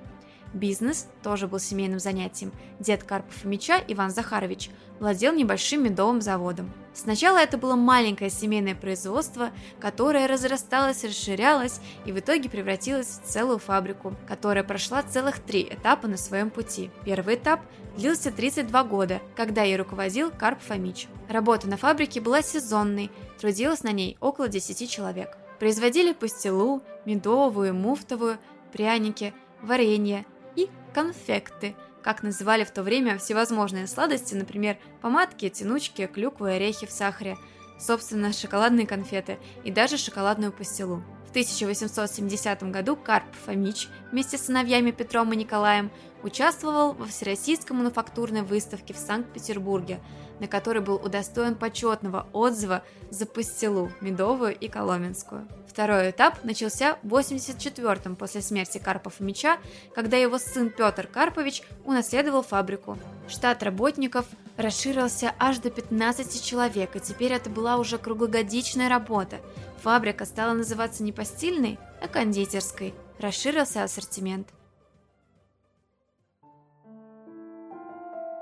Бизнес 0.52 1.08
тоже 1.22 1.48
был 1.48 1.58
семейным 1.58 1.98
занятием. 1.98 2.52
Дед 2.78 3.02
Карпа 3.02 3.32
Фомича, 3.32 3.82
Иван 3.88 4.10
Захарович, 4.10 4.70
владел 5.00 5.32
небольшим 5.32 5.82
медовым 5.82 6.20
заводом. 6.20 6.72
Сначала 6.96 7.36
это 7.36 7.58
было 7.58 7.76
маленькое 7.76 8.30
семейное 8.30 8.74
производство, 8.74 9.50
которое 9.78 10.26
разрасталось, 10.26 11.04
расширялось 11.04 11.78
и 12.06 12.10
в 12.10 12.18
итоге 12.18 12.48
превратилось 12.48 13.20
в 13.22 13.28
целую 13.28 13.58
фабрику, 13.58 14.16
которая 14.26 14.64
прошла 14.64 15.02
целых 15.02 15.38
три 15.38 15.62
этапа 15.62 16.08
на 16.08 16.16
своем 16.16 16.48
пути. 16.48 16.90
Первый 17.04 17.34
этап 17.34 17.60
длился 17.98 18.32
32 18.32 18.84
года, 18.84 19.20
когда 19.36 19.62
ей 19.62 19.76
руководил 19.76 20.30
Карп 20.30 20.58
Фомич. 20.62 21.06
Работа 21.28 21.68
на 21.68 21.76
фабрике 21.76 22.22
была 22.22 22.40
сезонной, 22.40 23.10
трудилось 23.38 23.82
на 23.82 23.92
ней 23.92 24.16
около 24.20 24.48
10 24.48 24.90
человек. 24.90 25.36
Производили 25.58 26.14
пастилу, 26.14 26.82
медовую, 27.04 27.74
муфтовую, 27.74 28.38
пряники, 28.72 29.34
варенье 29.60 30.24
и 30.54 30.70
конфекты, 30.94 31.76
как 32.06 32.22
называли 32.22 32.62
в 32.62 32.70
то 32.70 32.84
время 32.84 33.18
всевозможные 33.18 33.88
сладости, 33.88 34.32
например, 34.32 34.78
помадки, 35.02 35.48
тянучки, 35.48 36.06
клюквы, 36.06 36.52
орехи 36.52 36.86
в 36.86 36.92
сахаре, 36.92 37.36
собственно, 37.80 38.32
шоколадные 38.32 38.86
конфеты 38.86 39.40
и 39.64 39.72
даже 39.72 39.96
шоколадную 39.96 40.52
пастилу. 40.52 41.02
В 41.26 41.30
1870 41.30 42.62
году 42.70 42.94
Карп 42.94 43.26
Фомич 43.44 43.88
вместе 44.12 44.38
с 44.38 44.42
сыновьями 44.42 44.92
Петром 44.92 45.32
и 45.32 45.36
Николаем 45.36 45.90
участвовал 46.22 46.92
во 46.92 47.06
Всероссийской 47.06 47.76
мануфактурной 47.76 48.42
выставке 48.42 48.94
в 48.94 48.98
Санкт-Петербурге, 48.98 50.00
на 50.40 50.48
которой 50.48 50.80
был 50.80 50.96
удостоен 50.96 51.54
почетного 51.54 52.26
отзыва 52.32 52.82
за 53.10 53.26
пастилу, 53.26 53.90
медовую 54.00 54.56
и 54.56 54.68
коломенскую. 54.68 55.48
Второй 55.68 56.10
этап 56.10 56.42
начался 56.42 56.98
в 57.02 57.14
84-м 57.14 58.16
после 58.16 58.40
смерти 58.40 58.78
Карпа 58.78 59.10
Фомича, 59.10 59.58
когда 59.94 60.16
его 60.16 60.38
сын 60.38 60.70
Петр 60.70 61.06
Карпович 61.06 61.62
унаследовал 61.84 62.42
фабрику. 62.42 62.96
Штат 63.28 63.62
работников 63.62 64.24
расширился 64.56 65.34
аж 65.38 65.58
до 65.58 65.70
15 65.70 66.42
человек, 66.42 66.96
и 66.96 67.00
теперь 67.00 67.32
это 67.32 67.50
была 67.50 67.76
уже 67.76 67.98
круглогодичная 67.98 68.88
работа. 68.88 69.40
Фабрика 69.82 70.24
стала 70.24 70.54
называться 70.54 71.02
не 71.02 71.12
постельной, 71.12 71.78
а 72.00 72.08
кондитерской. 72.08 72.94
Расширился 73.18 73.82
ассортимент. 73.82 74.48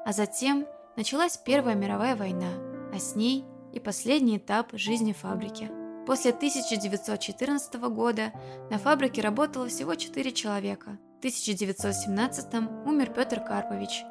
А 0.04 0.12
затем 0.12 0.66
началась 0.96 1.38
Первая 1.38 1.74
мировая 1.74 2.14
война, 2.14 2.50
а 2.92 2.98
с 2.98 3.16
ней 3.16 3.44
и 3.72 3.80
последний 3.80 4.36
этап 4.36 4.68
жизни 4.72 5.12
фабрики. 5.12 5.70
После 6.06 6.32
1914 6.32 7.74
года 7.88 8.32
на 8.70 8.76
фабрике 8.76 9.22
работало 9.22 9.68
всего 9.68 9.94
4 9.94 10.32
человека. 10.32 10.98
В 11.16 11.18
1917 11.20 12.54
умер 12.84 13.14
Петр 13.14 13.40
Карпович. 13.40 14.04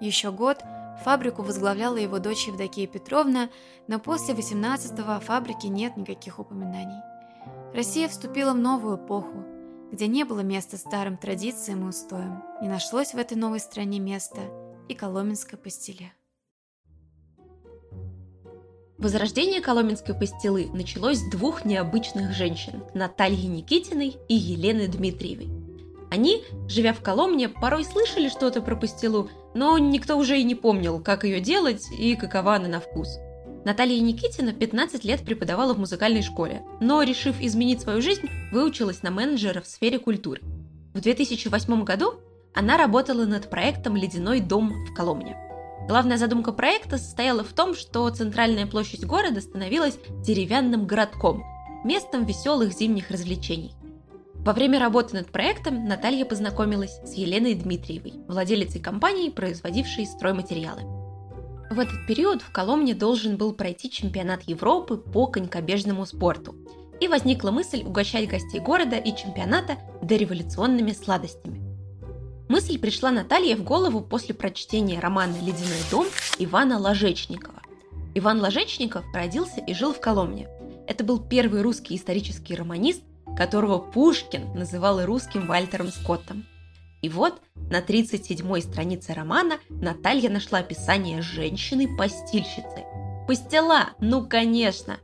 Еще 0.00 0.32
год 0.32 0.64
фабрику 1.04 1.42
возглавляла 1.42 1.96
его 1.96 2.18
дочь 2.18 2.48
Евдокия 2.48 2.88
Петровна, 2.88 3.48
но 3.86 4.00
после 4.00 4.34
18-го 4.34 5.12
о 5.12 5.20
фабрике 5.20 5.68
нет 5.68 5.96
никаких 5.96 6.40
упоминаний. 6.40 7.00
Россия 7.72 8.08
вступила 8.08 8.52
в 8.52 8.58
новую 8.58 8.96
эпоху, 8.96 9.44
где 9.92 10.08
не 10.08 10.24
было 10.24 10.40
места 10.40 10.76
старым 10.76 11.16
традициям 11.16 11.84
и 11.84 11.88
устоям. 11.88 12.42
Не 12.60 12.68
нашлось 12.68 13.14
в 13.14 13.18
этой 13.18 13.36
новой 13.36 13.60
стране 13.60 14.00
места 14.00 14.40
и 14.88 14.94
коломенской 14.94 15.58
пастиле. 15.58 16.12
Возрождение 18.98 19.60
коломенской 19.60 20.14
пастилы 20.14 20.70
началось 20.72 21.18
с 21.18 21.30
двух 21.30 21.66
необычных 21.66 22.32
женщин– 22.32 22.82
Натальи 22.94 23.46
Никитиной 23.46 24.16
и 24.28 24.34
Елены 24.34 24.88
Дмитриевой. 24.88 25.48
Они, 26.10 26.42
живя 26.66 26.94
в 26.94 27.02
Коломне, 27.02 27.48
порой 27.48 27.84
слышали 27.84 28.28
что-то 28.28 28.62
про 28.62 28.74
пастилу, 28.74 29.28
но 29.54 29.76
никто 29.76 30.16
уже 30.16 30.40
и 30.40 30.44
не 30.44 30.54
помнил, 30.54 31.02
как 31.02 31.24
ее 31.24 31.40
делать 31.40 31.86
и 31.98 32.16
какова 32.16 32.54
она 32.54 32.68
на 32.68 32.80
вкус. 32.80 33.18
Наталья 33.66 34.00
Никитина 34.00 34.54
15 34.54 35.04
лет 35.04 35.22
преподавала 35.22 35.74
в 35.74 35.78
музыкальной 35.78 36.22
школе, 36.22 36.62
но, 36.80 37.02
решив 37.02 37.40
изменить 37.40 37.80
свою 37.80 38.00
жизнь, 38.00 38.30
выучилась 38.52 39.02
на 39.02 39.10
менеджера 39.10 39.60
в 39.60 39.66
сфере 39.66 39.98
культуры. 39.98 40.40
В 40.94 41.00
2008 41.00 41.84
году 41.84 42.14
она 42.56 42.76
работала 42.76 43.24
над 43.24 43.50
проектом 43.50 43.96
«Ледяной 43.96 44.40
дом» 44.40 44.72
в 44.86 44.94
Коломне– 44.94 45.36
Главная 45.86 46.16
задумка 46.16 46.50
проекта 46.50 46.98
состояла 46.98 47.44
в 47.44 47.52
том, 47.52 47.76
что 47.76 48.10
центральная 48.10 48.66
площадь 48.66 49.06
города 49.06 49.40
становилась 49.40 49.98
деревянным 50.24 50.84
городком, 50.84 51.44
местом 51.84 52.24
веселых 52.24 52.72
зимних 52.72 53.12
развлечений. 53.12 53.72
Во 54.34 54.52
время 54.52 54.80
работы 54.80 55.14
над 55.16 55.30
проектом 55.30 55.84
Наталья 55.86 56.24
познакомилась 56.24 56.98
с 57.04 57.14
Еленой 57.14 57.54
Дмитриевой, 57.54 58.14
владелицей 58.26 58.80
компании, 58.80 59.30
производившей 59.30 60.06
стройматериалы. 60.06 60.82
В 61.70 61.78
этот 61.78 62.06
период 62.08 62.42
в 62.42 62.50
Коломне 62.50 62.94
должен 62.94 63.36
был 63.36 63.52
пройти 63.52 63.88
чемпионат 63.88 64.42
Европы 64.42 64.96
по 64.96 65.28
конькобежному 65.28 66.04
спорту. 66.04 66.56
И 67.00 67.06
возникла 67.06 67.50
мысль 67.50 67.84
угощать 67.84 68.28
гостей 68.28 68.58
города 68.58 68.96
и 68.96 69.14
чемпионата 69.14 69.76
дореволюционными 70.02 70.92
сладостями. 70.92 71.65
Мысль 72.48 72.78
пришла 72.78 73.10
Наталье 73.10 73.56
в 73.56 73.64
голову 73.64 74.00
после 74.00 74.34
прочтения 74.34 75.00
романа 75.00 75.36
«Ледяной 75.40 75.80
дом» 75.90 76.06
Ивана 76.38 76.78
Ложечникова. 76.78 77.60
Иван 78.14 78.40
Ложечников 78.40 79.04
родился 79.12 79.60
и 79.60 79.74
жил 79.74 79.92
в 79.92 80.00
Коломне. 80.00 80.48
Это 80.86 81.02
был 81.02 81.18
первый 81.18 81.62
русский 81.62 81.96
исторический 81.96 82.54
романист, 82.54 83.02
которого 83.36 83.78
Пушкин 83.78 84.54
называл 84.54 85.04
русским 85.04 85.46
Вальтером 85.46 85.88
Скоттом. 85.88 86.46
И 87.02 87.08
вот 87.08 87.40
на 87.54 87.80
37-й 87.80 88.62
странице 88.62 89.12
романа 89.12 89.58
Наталья 89.68 90.30
нашла 90.30 90.60
описание 90.60 91.22
женщины-постильщицы. 91.22 92.84
Пастила, 93.26 93.90
ну 94.00 94.26
конечно! 94.26 94.98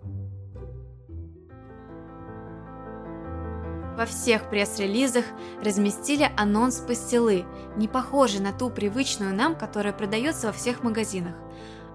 Во 3.96 4.06
всех 4.06 4.48
пресс-релизах 4.48 5.24
разместили 5.62 6.30
анонс 6.36 6.80
пастилы, 6.80 7.44
не 7.76 7.88
похожий 7.88 8.40
на 8.40 8.52
ту 8.52 8.70
привычную 8.70 9.34
нам, 9.34 9.54
которая 9.54 9.92
продается 9.92 10.46
во 10.46 10.52
всех 10.52 10.82
магазинах. 10.82 11.34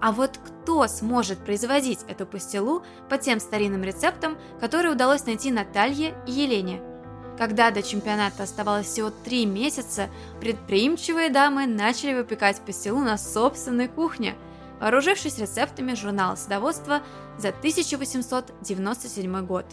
А 0.00 0.12
вот 0.12 0.38
кто 0.38 0.86
сможет 0.86 1.38
производить 1.38 1.98
эту 2.06 2.24
пастилу 2.24 2.84
по 3.08 3.18
тем 3.18 3.40
старинным 3.40 3.82
рецептам, 3.82 4.38
которые 4.60 4.92
удалось 4.92 5.26
найти 5.26 5.50
Наталье 5.50 6.14
и 6.24 6.30
Елене? 6.30 6.80
Когда 7.36 7.72
до 7.72 7.82
чемпионата 7.82 8.44
оставалось 8.44 8.86
всего 8.86 9.10
три 9.10 9.44
месяца, 9.44 10.08
предприимчивые 10.40 11.30
дамы 11.30 11.66
начали 11.66 12.14
выпекать 12.14 12.60
пастилу 12.60 13.00
на 13.00 13.18
собственной 13.18 13.88
кухне, 13.88 14.36
вооружившись 14.80 15.38
рецептами 15.38 15.94
журнала 15.94 16.36
садоводства 16.36 17.02
за 17.38 17.48
1897 17.48 19.46
год. 19.46 19.66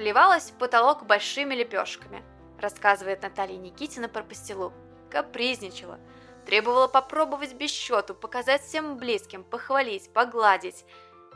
Плевалась 0.00 0.44
в 0.44 0.54
потолок 0.54 1.04
большими 1.04 1.54
лепешками, 1.54 2.24
рассказывает 2.58 3.20
Наталья 3.20 3.58
Никитина 3.58 4.08
про 4.08 4.22
пастилу. 4.22 4.72
Капризничала, 5.10 6.00
требовала 6.46 6.88
попробовать 6.88 7.52
без 7.52 7.70
счету, 7.70 8.14
показать 8.14 8.62
всем 8.62 8.96
близким, 8.96 9.44
похвалить, 9.44 10.10
погладить. 10.14 10.86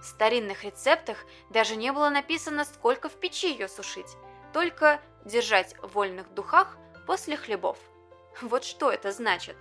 В 0.00 0.05
старинных 0.07 0.64
рецептах 0.64 1.27
даже 1.50 1.77
не 1.77 1.92
было 1.92 2.09
написано, 2.09 2.64
сколько 2.64 3.11
в 3.11 3.20
печи 3.20 3.50
ее 3.53 3.68
сушить, 3.68 4.16
только 4.55 4.98
держать 5.27 5.74
в 5.83 5.92
вольных 5.92 6.33
духах 6.33 6.79
после 7.07 7.37
хлебов. 7.37 7.77
Вот 8.40 8.64
что 8.64 8.90
это 8.90 9.12
значит? 9.12 9.57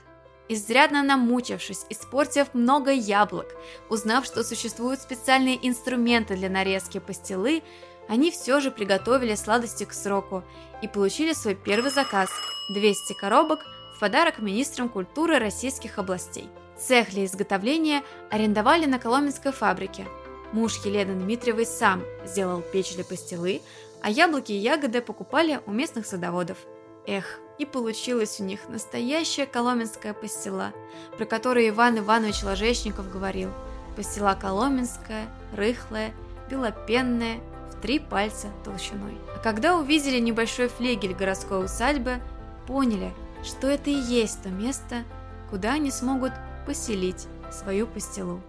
Изрядно 0.48 1.04
намучившись, 1.04 1.86
испортив 1.90 2.54
много 2.54 2.92
яблок, 2.92 3.48
узнав, 3.90 4.26
что 4.26 4.46
существуют 4.46 5.02
специальные 5.02 5.60
инструменты 5.68 6.36
для 6.36 6.50
нарезки 6.50 7.00
пастилы, 7.00 7.64
они 8.08 8.32
все 8.32 8.60
же 8.60 8.72
приготовили 8.72 9.36
сладости 9.36 9.86
к 9.86 9.94
сроку 9.94 10.44
и 10.82 10.88
получили 10.88 11.34
свой 11.34 11.56
первый 11.56 11.92
заказ– 11.92 12.30
200 12.70 13.14
коробок 13.14 13.66
в 13.96 14.00
подарок 14.00 14.40
министрам 14.40 14.90
культуры 14.90 15.40
российских 15.40 16.00
областей. 16.00 16.50
Цех 16.78 17.12
для 17.12 17.26
изготовления 17.26 18.04
арендовали 18.30 18.86
на 18.86 19.00
Коломенской 19.00 19.52
фабрике. 19.52 20.06
Муж 20.52 20.78
Елены 20.86 21.14
Дмитриевой 21.14 21.66
сам 21.66 22.04
сделал 22.26 22.62
печь 22.62 22.96
для 22.96 23.04
пастилы, 23.04 23.62
а 24.02 24.10
яблоки 24.10 24.52
и 24.52 24.58
ягоды 24.58 25.02
покупали 25.02 25.62
у 25.66 25.72
местных 25.72 26.06
садоводов. 26.06 26.58
Эх, 27.06 27.40
и 27.58 27.66
получилась 27.66 28.40
у 28.40 28.44
них 28.44 28.68
настоящая 28.70 29.46
коломенская 29.46 30.14
пастила, 30.14 30.74
про 31.18 31.26
которую 31.26 31.70
Иван 31.70 32.00
Иванович 32.00 32.44
Ложечников 32.44 33.12
говорил. 33.12 33.50
Пастила 33.96 34.36
коломенская, 34.40 35.28
рыхлая, 35.56 36.14
белопенная, 36.50 37.40
три 37.84 38.00
пальца 38.00 38.48
толщиной. 38.64 39.18
А 39.36 39.40
когда 39.40 39.76
увидели 39.76 40.18
небольшой 40.18 40.70
флегель 40.70 41.14
городской 41.14 41.66
усадьбы, 41.66 42.22
поняли, 42.66 43.12
что 43.44 43.68
это 43.68 43.90
и 43.90 43.94
есть 43.94 44.42
то 44.42 44.48
место, 44.48 45.04
куда 45.50 45.74
они 45.74 45.92
смогут 45.92 46.32
поселить 46.66 47.28
свою 47.52 47.86
пастилу. 47.86 48.40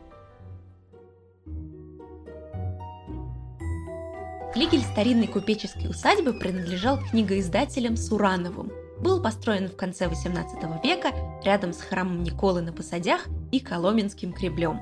Флигель 4.52 4.82
старинной 4.82 5.26
купеческой 5.26 5.90
усадьбы 5.90 6.32
принадлежал 6.34 7.00
книгоиздателям 7.10 7.96
Сурановым. 7.96 8.70
Был 9.00 9.20
построен 9.20 9.68
в 9.68 9.74
конце 9.74 10.04
XVIII 10.04 10.80
века 10.84 11.10
рядом 11.44 11.72
с 11.72 11.80
храмом 11.80 12.22
Николы 12.22 12.62
на 12.62 12.72
Посадях 12.72 13.26
и 13.50 13.58
Коломенским 13.58 14.32
креблем. 14.32 14.80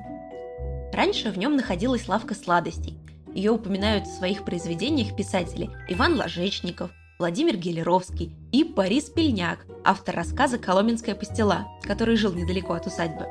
Раньше 0.93 1.31
в 1.31 1.39
нем 1.39 1.55
находилась 1.55 2.07
лавка 2.07 2.35
сладостей, 2.35 2.99
ее 3.33 3.51
упоминают 3.51 4.07
в 4.07 4.15
своих 4.15 4.43
произведениях 4.45 5.15
писатели 5.15 5.69
Иван 5.89 6.15
Ложечников, 6.15 6.91
Владимир 7.19 7.57
Гелеровский 7.57 8.35
и 8.51 8.63
Борис 8.63 9.05
Пельняк, 9.05 9.65
автор 9.83 10.15
рассказа 10.15 10.57
«Коломенская 10.57 11.15
пастила», 11.15 11.67
который 11.83 12.15
жил 12.15 12.33
недалеко 12.33 12.73
от 12.73 12.87
усадьбы. 12.87 13.27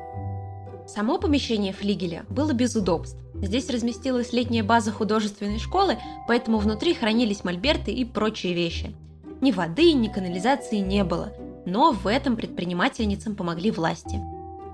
Само 0.86 1.18
помещение 1.18 1.72
флигеля 1.72 2.24
было 2.28 2.52
без 2.52 2.74
удобств. 2.74 3.18
Здесь 3.34 3.70
разместилась 3.70 4.32
летняя 4.32 4.62
база 4.62 4.92
художественной 4.92 5.58
школы, 5.58 5.98
поэтому 6.28 6.58
внутри 6.58 6.94
хранились 6.94 7.44
мольберты 7.44 7.92
и 7.92 8.04
прочие 8.04 8.54
вещи. 8.54 8.94
Ни 9.40 9.52
воды, 9.52 9.92
ни 9.92 10.08
канализации 10.08 10.76
не 10.76 11.02
было, 11.02 11.32
но 11.66 11.92
в 11.92 12.06
этом 12.06 12.36
предпринимательницам 12.36 13.34
помогли 13.34 13.70
власти. 13.70 14.20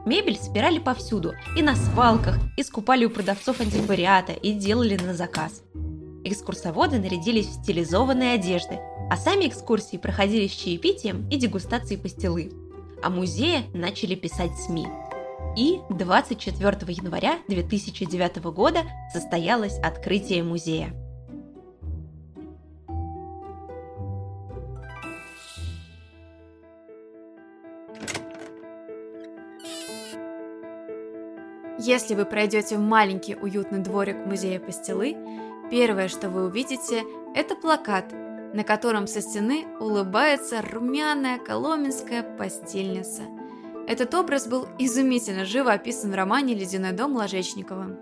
Мебель 0.08 0.38
собирали 0.38 0.78
повсюду, 0.78 1.34
и 1.54 1.62
на 1.62 1.76
свалках, 1.76 2.38
и 2.56 2.62
скупали 2.62 3.04
у 3.04 3.10
продавцов 3.10 3.60
антиквариата, 3.60 4.32
и 4.32 4.52
делали 4.52 4.96
на 4.96 5.12
заказ. 5.12 5.62
Экскурсоводы 6.24 6.98
нарядились 6.98 7.46
в 7.46 7.62
стилизованные 7.62 8.32
одежды, 8.32 8.80
а 9.10 9.16
сами 9.18 9.46
экскурсии 9.46 9.98
проходили 9.98 10.46
с 10.46 10.52
чаепитием 10.52 11.28
и 11.28 11.36
дегустацией 11.36 12.00
пастилы. 12.00 12.50
А 13.02 13.10
музеи 13.10 13.64
начали 13.74 14.14
писать 14.14 14.52
СМИ– 14.66 14.86
и 15.56 15.80
24 15.90 16.76
января 16.92 17.38
2009 17.48 18.36
года 18.52 18.84
состоялось 19.12 19.78
открытие 19.78 20.44
музея. 20.44 20.94
Если 31.88 32.14
вы 32.14 32.26
пройдете 32.26 32.76
в 32.76 32.80
маленький 32.80 33.34
уютный 33.34 33.78
дворик 33.78 34.16
музея 34.26 34.60
пастилы, 34.60 35.16
первое, 35.70 36.08
что 36.08 36.28
вы 36.28 36.44
увидите, 36.44 37.02
это 37.34 37.56
плакат, 37.56 38.12
на 38.52 38.62
котором 38.62 39.06
со 39.06 39.22
стены 39.22 39.66
улыбается 39.80 40.60
румяная 40.60 41.38
коломенская 41.38 42.22
постельница– 42.36 43.22
этот 43.88 44.12
образ 44.12 44.46
был 44.46 44.68
изумительно 44.78 45.46
живо 45.46 45.72
описан 45.72 46.12
в 46.12 46.14
романе 46.14 46.52
«Ледяной 46.52 46.92
дом» 46.92 47.16
Ложечникова. 47.16 47.96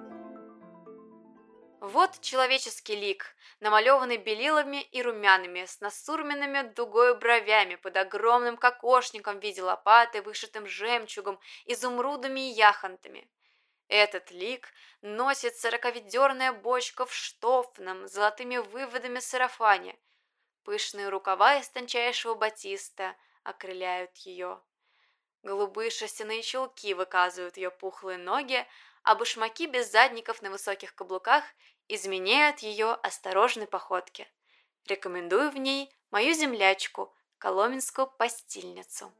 Вот 1.80 2.20
человеческий 2.20 2.96
лик, 2.96 3.36
намалеванный 3.60 4.16
белилами 4.16 4.82
и 4.82 5.00
румянами, 5.00 5.64
с 5.64 5.80
насурменными 5.80 6.72
дугою 6.74 7.16
бровями, 7.16 7.76
под 7.76 7.96
огромным 7.98 8.56
кокошником 8.56 9.38
в 9.38 9.42
виде 9.44 9.62
лопаты, 9.62 10.22
вышитым 10.22 10.66
жемчугом, 10.66 11.38
изумрудами 11.66 12.50
и 12.50 12.54
яхонтами. 12.54 13.28
Этот 13.88 14.30
лик 14.30 14.68
носит 15.00 15.56
сороковедерная 15.56 16.52
бочка 16.52 17.06
в 17.06 17.14
штофном, 17.14 18.08
золотыми 18.08 18.58
выводами 18.58 19.20
сарафане. 19.20 19.96
Пышные 20.64 21.08
рукава 21.08 21.56
из 21.56 21.68
тончайшего 21.68 22.34
батиста 22.34 23.14
окрыляют 23.44 24.16
ее. 24.18 24.60
Голубые 25.42 25.90
шерстяные 25.90 26.42
чулки 26.42 26.92
выказывают 26.94 27.56
ее 27.56 27.70
пухлые 27.70 28.18
ноги, 28.18 28.66
а 29.04 29.14
башмаки 29.14 29.66
без 29.66 29.92
задников 29.92 30.42
на 30.42 30.50
высоких 30.50 30.96
каблуках 30.96 31.44
изменяют 31.86 32.60
ее 32.60 32.94
осторожной 32.94 33.68
походке. 33.68 34.26
Рекомендую 34.86 35.52
в 35.52 35.56
ней 35.56 35.94
мою 36.10 36.34
землячку, 36.34 37.14
коломенскую 37.38 38.08
постильницу. 38.08 39.12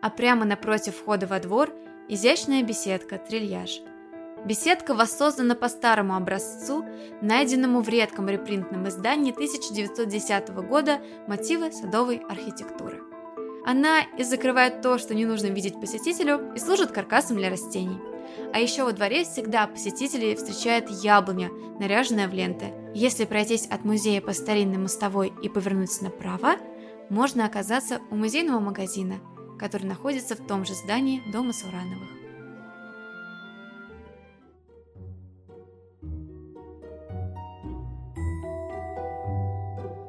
А 0.00 0.08
прямо 0.08 0.46
напротив 0.46 0.96
входа 0.96 1.26
во 1.26 1.40
двор 1.40 1.70
изящная 2.10 2.64
беседка, 2.64 3.18
трильяж. 3.18 3.80
Беседка 4.44 4.94
воссоздана 4.94 5.54
по 5.54 5.68
старому 5.68 6.16
образцу, 6.16 6.84
найденному 7.20 7.82
в 7.82 7.88
редком 7.88 8.28
репринтном 8.28 8.88
издании 8.88 9.32
1910 9.32 10.48
года 10.66 11.00
мотивы 11.28 11.70
садовой 11.70 12.22
архитектуры. 12.28 13.00
Она 13.64 14.00
и 14.18 14.24
закрывает 14.24 14.80
то, 14.80 14.98
что 14.98 15.14
не 15.14 15.24
нужно 15.24 15.48
видеть 15.48 15.80
посетителю, 15.80 16.52
и 16.56 16.58
служит 16.58 16.90
каркасом 16.90 17.36
для 17.36 17.50
растений. 17.50 18.00
А 18.52 18.58
еще 18.58 18.84
во 18.84 18.92
дворе 18.92 19.22
всегда 19.24 19.66
посетителей 19.66 20.34
встречает 20.34 20.90
яблоня, 20.90 21.50
наряженная 21.78 22.26
в 22.26 22.32
ленты. 22.32 22.72
Если 22.94 23.24
пройтись 23.24 23.66
от 23.66 23.84
музея 23.84 24.20
по 24.20 24.32
старинной 24.32 24.78
мостовой 24.78 25.32
и 25.42 25.48
повернуть 25.48 26.00
направо, 26.00 26.56
можно 27.08 27.44
оказаться 27.44 28.00
у 28.10 28.16
музейного 28.16 28.60
магазина, 28.60 29.20
который 29.60 29.84
находится 29.84 30.34
в 30.34 30.46
том 30.46 30.64
же 30.64 30.72
здании 30.72 31.22
дома 31.30 31.52
Сурановых. 31.52 32.08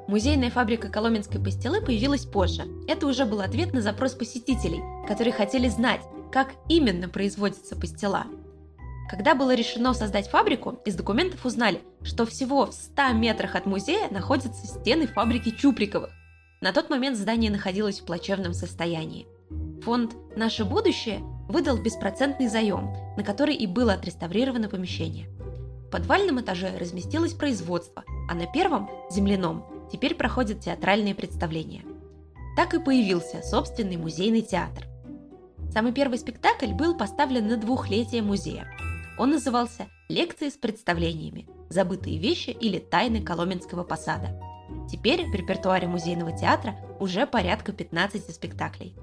Музейная 0.07 0.49
фабрика 0.49 0.89
Коломенской 0.89 1.41
пастилы 1.41 1.81
появилась 1.81 2.25
позже. 2.25 2.63
Это 2.87 3.07
уже 3.07 3.25
был 3.25 3.41
ответ 3.41 3.73
на 3.73 3.81
запрос 3.81 4.13
посетителей, 4.13 4.81
которые 5.07 5.33
хотели 5.33 5.69
знать, 5.69 6.01
как 6.31 6.53
именно 6.69 7.07
производится 7.09 7.75
пастила. 7.75 8.25
Когда 9.09 9.35
было 9.35 9.53
решено 9.53 9.93
создать 9.93 10.29
фабрику, 10.29 10.79
из 10.85 10.95
документов 10.95 11.45
узнали, 11.45 11.81
что 12.03 12.25
всего 12.25 12.65
в 12.65 12.73
100 12.73 13.13
метрах 13.13 13.55
от 13.55 13.65
музея 13.65 14.09
находятся 14.09 14.65
стены 14.67 15.07
фабрики 15.07 15.51
Чуприковых. 15.51 16.11
На 16.61 16.71
тот 16.73 16.89
момент 16.89 17.17
здание 17.17 17.51
находилось 17.51 17.99
в 17.99 18.05
плачевном 18.05 18.53
состоянии. 18.53 19.27
Фонд 19.81 20.15
«Наше 20.35 20.63
будущее» 20.63 21.21
выдал 21.49 21.77
беспроцентный 21.77 22.47
заем, 22.47 22.93
на 23.17 23.23
который 23.23 23.55
и 23.55 23.65
было 23.65 23.93
отреставрировано 23.93 24.69
помещение. 24.69 25.27
В 25.87 25.89
подвальном 25.89 26.39
этаже 26.39 26.77
разместилось 26.77 27.33
производство, 27.33 28.03
а 28.29 28.35
на 28.35 28.45
первом, 28.45 28.89
земляном, 29.09 29.65
теперь 29.91 30.13
проходят 30.13 30.59
театральные 30.59 31.15
представления. 31.15 31.83
Так 32.55 32.75
и 32.75 32.79
появился 32.79 33.41
собственный 33.41 33.97
музейный 33.97 34.41
театр. 34.41 34.85
Самый 35.71 35.93
первый 35.93 36.19
спектакль 36.19 36.73
был 36.73 36.95
поставлен 36.95 37.47
на 37.47 37.57
двухлетие 37.57 38.21
музея. 38.21 38.67
Он 39.17 39.31
назывался 39.31 39.87
«Лекции 40.09 40.49
с 40.49 40.57
представлениями. 40.57 41.47
Забытые 41.69 42.19
вещи 42.19 42.51
или 42.51 42.77
тайны 42.77 43.21
Коломенского 43.21 43.83
посада». 43.83 44.39
Теперь 44.89 45.25
в 45.25 45.33
репертуаре 45.33 45.87
музейного 45.87 46.37
театра 46.37 46.75
уже 46.99 47.25
порядка 47.25 47.71
15 47.71 48.33
спектаклей. 48.33 48.95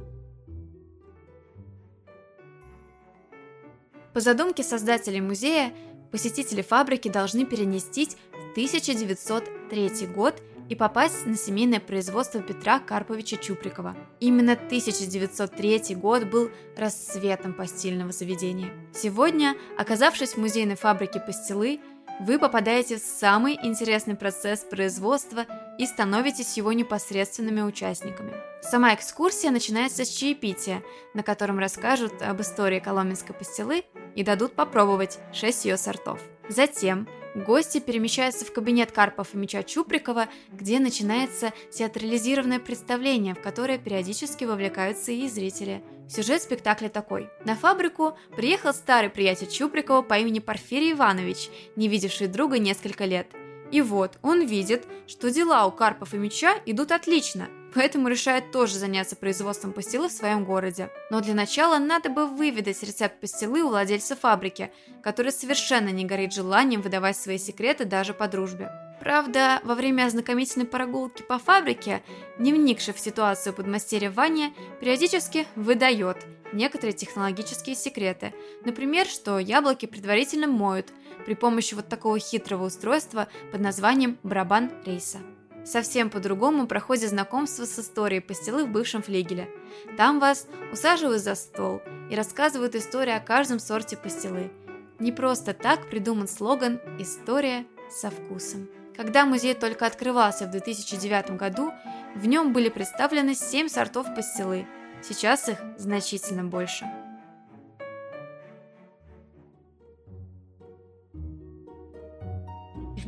По 4.18 4.22
задумке 4.22 4.64
создателей 4.64 5.20
музея, 5.20 5.72
посетители 6.10 6.60
фабрики 6.60 7.08
должны 7.08 7.46
перенестись 7.46 8.16
в 8.32 8.50
1903 8.50 10.08
год 10.12 10.42
и 10.68 10.74
попасть 10.74 11.24
на 11.24 11.36
семейное 11.36 11.78
производство 11.78 12.42
Петра 12.42 12.80
Карповича 12.80 13.36
Чуприкова. 13.36 13.96
Именно 14.18 14.54
1903 14.54 15.94
год 15.94 16.24
был 16.24 16.50
расцветом 16.76 17.54
постельного 17.54 18.10
заведения. 18.10 18.72
Сегодня, 18.92 19.54
оказавшись 19.78 20.32
в 20.32 20.38
музейной 20.38 20.74
фабрике 20.74 21.20
пастилы, 21.20 21.78
вы 22.20 22.38
попадаете 22.38 22.96
в 22.96 23.00
самый 23.00 23.58
интересный 23.62 24.16
процесс 24.16 24.60
производства 24.60 25.46
и 25.78 25.86
становитесь 25.86 26.56
его 26.56 26.72
непосредственными 26.72 27.60
участниками. 27.60 28.32
Сама 28.60 28.94
экскурсия 28.94 29.50
начинается 29.50 30.04
с 30.04 30.08
чаепития, 30.08 30.82
на 31.14 31.22
котором 31.22 31.58
расскажут 31.58 32.20
об 32.22 32.40
истории 32.40 32.80
коломенской 32.80 33.34
пастилы 33.34 33.84
и 34.16 34.24
дадут 34.24 34.54
попробовать 34.54 35.18
6 35.32 35.64
ее 35.66 35.76
сортов. 35.76 36.20
Затем 36.48 37.08
Гости 37.38 37.78
перемещаются 37.78 38.44
в 38.44 38.52
кабинет 38.52 38.90
Карпов 38.90 39.34
и 39.34 39.36
Меча 39.38 39.62
Чуприкова, 39.62 40.26
где 40.52 40.80
начинается 40.80 41.52
театрализированное 41.70 42.58
представление, 42.58 43.34
в 43.34 43.40
которое 43.40 43.78
периодически 43.78 44.44
вовлекаются 44.44 45.12
и 45.12 45.28
зрители. 45.28 45.82
Сюжет 46.08 46.42
спектакля 46.42 46.88
такой. 46.88 47.28
На 47.44 47.54
фабрику 47.54 48.18
приехал 48.34 48.72
старый 48.72 49.10
приятель 49.10 49.48
Чуприкова 49.48 50.02
по 50.02 50.14
имени 50.18 50.40
Порфирий 50.40 50.92
Иванович, 50.92 51.50
не 51.76 51.88
видевший 51.88 52.26
друга 52.26 52.58
несколько 52.58 53.04
лет. 53.04 53.28
И 53.70 53.82
вот, 53.82 54.18
он 54.22 54.46
видит, 54.46 54.86
что 55.06 55.30
дела 55.30 55.66
у 55.66 55.70
Карпов 55.70 56.14
и 56.14 56.16
Меча 56.16 56.56
идут 56.64 56.90
отлично, 56.90 57.48
поэтому 57.74 58.08
решает 58.08 58.50
тоже 58.50 58.78
заняться 58.78 59.16
производством 59.16 59.72
пастилы 59.72 60.08
в 60.08 60.12
своем 60.12 60.44
городе. 60.44 60.90
Но 61.10 61.20
для 61.20 61.34
начала 61.34 61.78
надо 61.78 62.10
бы 62.10 62.26
выведать 62.26 62.82
рецепт 62.82 63.20
пастилы 63.20 63.62
у 63.62 63.68
владельца 63.68 64.16
фабрики, 64.16 64.70
который 65.02 65.32
совершенно 65.32 65.88
не 65.88 66.04
горит 66.04 66.32
желанием 66.32 66.82
выдавать 66.82 67.16
свои 67.16 67.38
секреты 67.38 67.84
даже 67.84 68.14
по 68.14 68.28
дружбе. 68.28 68.70
Правда, 69.00 69.60
во 69.62 69.74
время 69.74 70.06
ознакомительной 70.06 70.66
прогулки 70.66 71.22
по 71.22 71.38
фабрике, 71.38 72.02
не 72.38 72.52
вникший 72.52 72.94
в 72.94 72.98
ситуацию 72.98 73.54
подмастерья 73.54 74.10
Ваня 74.10 74.52
периодически 74.80 75.46
выдает 75.54 76.18
некоторые 76.52 76.94
технологические 76.94 77.76
секреты. 77.76 78.34
Например, 78.64 79.06
что 79.06 79.38
яблоки 79.38 79.86
предварительно 79.86 80.46
моют 80.46 80.88
при 81.24 81.34
помощи 81.34 81.74
вот 81.74 81.88
такого 81.88 82.18
хитрого 82.18 82.66
устройства 82.66 83.28
под 83.52 83.60
названием 83.60 84.18
барабан 84.22 84.70
рейса. 84.84 85.18
Совсем 85.64 86.10
по-другому 86.10 86.66
проходит 86.66 87.10
знакомство 87.10 87.64
с 87.64 87.78
историей 87.78 88.20
пастилы 88.20 88.64
в 88.64 88.70
бывшем 88.70 89.02
флигеле. 89.02 89.48
Там 89.96 90.18
вас 90.20 90.46
усаживают 90.72 91.22
за 91.22 91.34
стол 91.34 91.82
и 92.10 92.16
рассказывают 92.16 92.74
историю 92.74 93.16
о 93.16 93.20
каждом 93.20 93.58
сорте 93.58 93.96
пастилы. 93.96 94.50
Не 94.98 95.12
просто 95.12 95.54
так 95.54 95.88
придуман 95.90 96.26
слоган 96.26 96.80
«История 96.98 97.66
со 97.90 98.10
вкусом». 98.10 98.68
Когда 98.96 99.24
музей 99.24 99.54
только 99.54 99.86
открывался 99.86 100.46
в 100.46 100.50
2009 100.50 101.36
году, 101.36 101.70
в 102.16 102.26
нем 102.26 102.52
были 102.52 102.68
представлены 102.68 103.34
7 103.34 103.68
сортов 103.68 104.12
пастилы. 104.16 104.66
Сейчас 105.02 105.48
их 105.48 105.58
значительно 105.76 106.42
больше. 106.42 106.84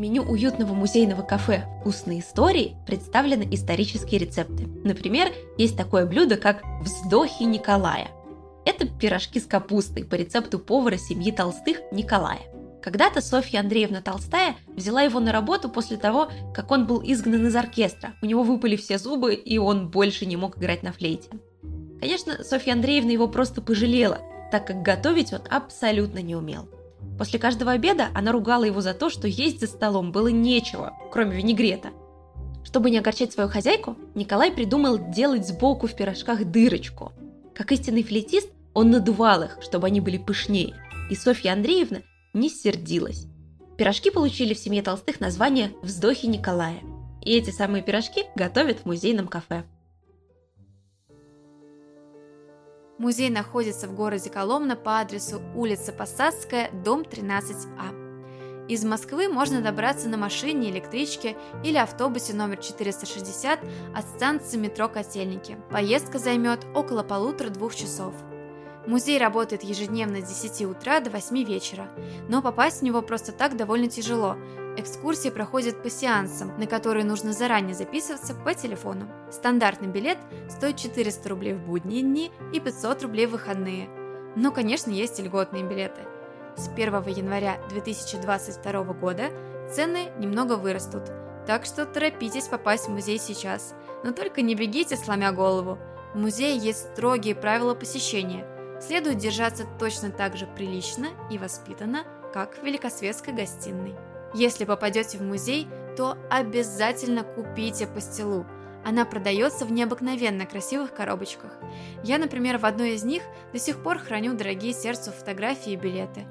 Меню 0.00 0.22
уютного 0.22 0.72
музейного 0.72 1.22
кафе 1.22 1.66
«Вкусные 1.80 2.20
истории» 2.20 2.76
представлены 2.86 3.46
исторические 3.50 4.20
рецепты. 4.20 4.66
Например, 4.82 5.28
есть 5.58 5.76
такое 5.76 6.06
блюдо, 6.06 6.36
как 6.36 6.62
«Вздохи 6.82 7.42
Николая». 7.42 8.08
Это 8.64 8.86
пирожки 8.86 9.38
с 9.38 9.46
капустой 9.46 10.04
по 10.04 10.14
рецепту 10.14 10.58
повара 10.58 10.96
семьи 10.96 11.30
Толстых 11.30 11.80
Николая. 11.92 12.40
Когда-то 12.82 13.20
Софья 13.20 13.60
Андреевна 13.60 14.00
Толстая 14.00 14.56
взяла 14.74 15.02
его 15.02 15.20
на 15.20 15.32
работу 15.32 15.68
после 15.68 15.98
того, 15.98 16.30
как 16.54 16.70
он 16.70 16.86
был 16.86 17.02
изгнан 17.04 17.46
из 17.46 17.54
оркестра. 17.54 18.14
У 18.22 18.26
него 18.26 18.42
выпали 18.42 18.76
все 18.76 18.98
зубы, 18.98 19.34
и 19.34 19.58
он 19.58 19.90
больше 19.90 20.24
не 20.24 20.36
мог 20.36 20.56
играть 20.56 20.82
на 20.82 20.92
флейте. 20.92 21.28
Конечно, 22.00 22.42
Софья 22.42 22.72
Андреевна 22.72 23.10
его 23.10 23.28
просто 23.28 23.60
пожалела, 23.60 24.18
так 24.50 24.66
как 24.66 24.80
готовить 24.80 25.34
он 25.34 25.40
абсолютно 25.50 26.20
не 26.20 26.34
умел. 26.34 26.68
После 27.20 27.38
каждого 27.38 27.72
обеда 27.72 28.08
она 28.14 28.32
ругала 28.32 28.64
его 28.64 28.80
за 28.80 28.94
то, 28.94 29.10
что 29.10 29.28
есть 29.28 29.60
за 29.60 29.66
столом 29.66 30.10
было 30.10 30.28
нечего, 30.28 30.96
кроме 31.12 31.36
винегрета. 31.36 31.90
Чтобы 32.64 32.88
не 32.88 32.96
огорчать 32.96 33.30
свою 33.30 33.50
хозяйку, 33.50 33.94
Николай 34.14 34.50
придумал 34.50 34.98
делать 35.10 35.46
сбоку 35.46 35.86
в 35.86 35.94
пирожках 35.94 36.46
дырочку. 36.46 37.12
Как 37.54 37.72
истинный 37.72 38.04
флейтист, 38.04 38.48
он 38.72 38.90
надувал 38.90 39.42
их, 39.42 39.58
чтобы 39.60 39.88
они 39.88 40.00
были 40.00 40.16
пышнее, 40.16 40.74
и 41.10 41.14
Софья 41.14 41.52
Андреевна 41.52 41.98
не 42.32 42.48
сердилась. 42.48 43.26
Пирожки 43.76 44.10
получили 44.10 44.54
в 44.54 44.58
семье 44.58 44.80
Толстых 44.82 45.20
название 45.20 45.72
«Вздохи 45.82 46.24
Николая». 46.24 46.80
И 47.20 47.36
эти 47.36 47.50
самые 47.50 47.82
пирожки 47.82 48.24
готовят 48.34 48.78
в 48.78 48.86
музейном 48.86 49.28
кафе. 49.28 49.64
Музей 53.00 53.30
находится 53.30 53.88
в 53.88 53.94
городе 53.94 54.28
Коломна 54.28 54.76
по 54.76 55.00
адресу 55.00 55.40
улица 55.54 55.90
Посадская, 55.90 56.70
дом 56.84 57.00
13А. 57.00 58.66
Из 58.68 58.84
Москвы 58.84 59.28
можно 59.28 59.62
добраться 59.62 60.06
на 60.10 60.18
машине, 60.18 60.68
электричке 60.68 61.34
или 61.64 61.78
автобусе 61.78 62.34
номер 62.34 62.58
460 62.58 63.58
от 63.96 64.04
станции 64.04 64.58
метро 64.58 64.86
Котельники. 64.90 65.56
Поездка 65.70 66.18
займет 66.18 66.66
около 66.74 67.02
полутора-двух 67.02 67.74
часов. 67.74 68.12
Музей 68.86 69.18
работает 69.18 69.62
ежедневно 69.62 70.20
с 70.20 70.28
10 70.28 70.66
утра 70.66 71.00
до 71.00 71.08
8 71.08 71.42
вечера, 71.42 71.88
но 72.28 72.42
попасть 72.42 72.80
в 72.80 72.84
него 72.84 73.00
просто 73.00 73.32
так 73.32 73.56
довольно 73.56 73.88
тяжело. 73.88 74.36
Экскурсии 74.80 75.28
проходят 75.28 75.82
по 75.82 75.90
сеансам, 75.90 76.58
на 76.58 76.66
которые 76.66 77.04
нужно 77.04 77.32
заранее 77.32 77.74
записываться 77.74 78.34
по 78.34 78.54
телефону. 78.54 79.06
Стандартный 79.30 79.88
билет 79.88 80.18
стоит 80.48 80.76
400 80.76 81.28
рублей 81.28 81.54
в 81.54 81.60
будние 81.60 82.02
дни 82.02 82.32
и 82.52 82.60
500 82.60 83.02
рублей 83.02 83.26
в 83.26 83.30
выходные. 83.30 83.88
Но, 84.36 84.50
конечно, 84.50 84.90
есть 84.90 85.18
и 85.20 85.22
льготные 85.22 85.64
билеты. 85.64 86.02
С 86.56 86.68
1 86.68 86.92
января 87.08 87.60
2022 87.68 88.82
года 88.94 89.30
цены 89.72 90.10
немного 90.18 90.54
вырастут, 90.54 91.04
так 91.46 91.64
что 91.64 91.86
торопитесь 91.86 92.48
попасть 92.48 92.88
в 92.88 92.90
музей 92.90 93.18
сейчас. 93.18 93.74
Но 94.02 94.12
только 94.12 94.42
не 94.42 94.54
бегите, 94.54 94.96
сломя 94.96 95.32
голову. 95.32 95.78
В 96.14 96.18
музее 96.18 96.56
есть 96.56 96.92
строгие 96.92 97.34
правила 97.34 97.74
посещения– 97.74 98.46
следует 98.80 99.18
держаться 99.18 99.66
точно 99.78 100.10
так 100.10 100.36
же 100.36 100.46
прилично 100.46 101.08
и 101.30 101.38
воспитанно, 101.38 102.04
как 102.32 102.56
в 102.56 102.62
Великосветской 102.62 103.34
гостиной. 103.34 103.94
Если 104.32 104.64
попадете 104.64 105.18
в 105.18 105.22
музей, 105.22 105.66
то 105.96 106.16
обязательно 106.30 107.24
купите 107.24 107.86
пастилу. 107.86 108.46
Она 108.84 109.04
продается 109.04 109.64
в 109.64 109.72
необыкновенно 109.72 110.46
красивых 110.46 110.94
коробочках. 110.94 111.52
Я, 112.02 112.18
например, 112.18 112.58
в 112.58 112.64
одной 112.64 112.92
из 112.92 113.04
них 113.04 113.22
до 113.52 113.58
сих 113.58 113.82
пор 113.82 113.98
храню 113.98 114.34
дорогие 114.34 114.72
сердцу 114.72 115.10
фотографии 115.10 115.72
и 115.72 115.76
билеты. 115.76 116.24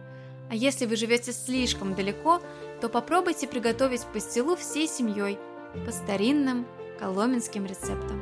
А 0.50 0.56
если 0.56 0.86
вы 0.86 0.96
живете 0.96 1.32
слишком 1.32 1.94
далеко, 1.94 2.42
то 2.82 2.90
попробуйте 2.90 3.48
приготовить 3.48 4.06
пастилу 4.06 4.56
всей 4.56 4.88
семьей 4.88 5.38
по 5.86 5.92
старинным 5.92 6.66
коломенским 7.00 7.66
рецептам. 7.66 8.20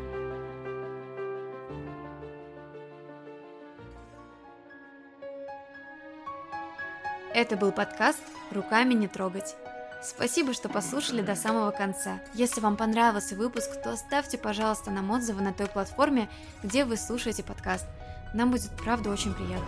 Это 7.33 7.55
был 7.55 7.71
подкаст 7.71 8.23
«Руками 8.51 8.93
не 8.93 9.07
трогать». 9.07 9.55
Спасибо, 10.03 10.53
что 10.53 10.69
послушали 10.69 11.21
до 11.21 11.35
самого 11.35 11.71
конца. 11.71 12.19
Если 12.33 12.61
вам 12.61 12.77
понравился 12.77 13.35
выпуск, 13.35 13.81
то 13.83 13.91
оставьте, 13.91 14.37
пожалуйста, 14.37 14.91
нам 14.91 15.09
отзывы 15.11 15.41
на 15.41 15.53
той 15.53 15.67
платформе, 15.67 16.29
где 16.63 16.85
вы 16.85 16.97
слушаете 16.97 17.43
подкаст. 17.43 17.85
Нам 18.33 18.51
будет, 18.51 18.71
правда, 18.77 19.09
очень 19.09 19.33
приятно. 19.33 19.67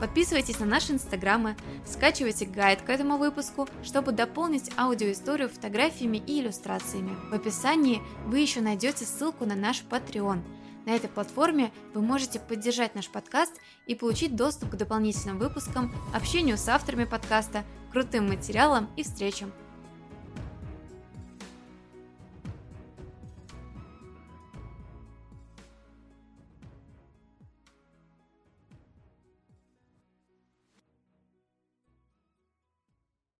Подписывайтесь 0.00 0.58
на 0.58 0.66
наши 0.66 0.92
инстаграмы, 0.92 1.56
скачивайте 1.86 2.44
гайд 2.44 2.82
к 2.82 2.90
этому 2.90 3.16
выпуску, 3.16 3.68
чтобы 3.82 4.12
дополнить 4.12 4.70
аудиоисторию 4.76 5.48
фотографиями 5.48 6.18
и 6.18 6.40
иллюстрациями. 6.40 7.16
В 7.30 7.34
описании 7.34 8.02
вы 8.26 8.40
еще 8.40 8.60
найдете 8.60 9.04
ссылку 9.04 9.46
на 9.46 9.54
наш 9.54 9.82
Patreon– 9.82 10.42
на 10.86 10.90
этой 10.90 11.08
платформе 11.08 11.72
вы 11.94 12.02
можете 12.02 12.38
поддержать 12.38 12.94
наш 12.94 13.08
подкаст 13.08 13.54
и 13.86 13.94
получить 13.94 14.36
доступ 14.36 14.70
к 14.70 14.76
дополнительным 14.76 15.38
выпускам, 15.38 15.94
общению 16.14 16.58
с 16.58 16.68
авторами 16.68 17.04
подкаста, 17.04 17.64
крутым 17.94 18.26
материалам 18.26 18.90
и 18.96 19.04
встречам. 19.04 19.52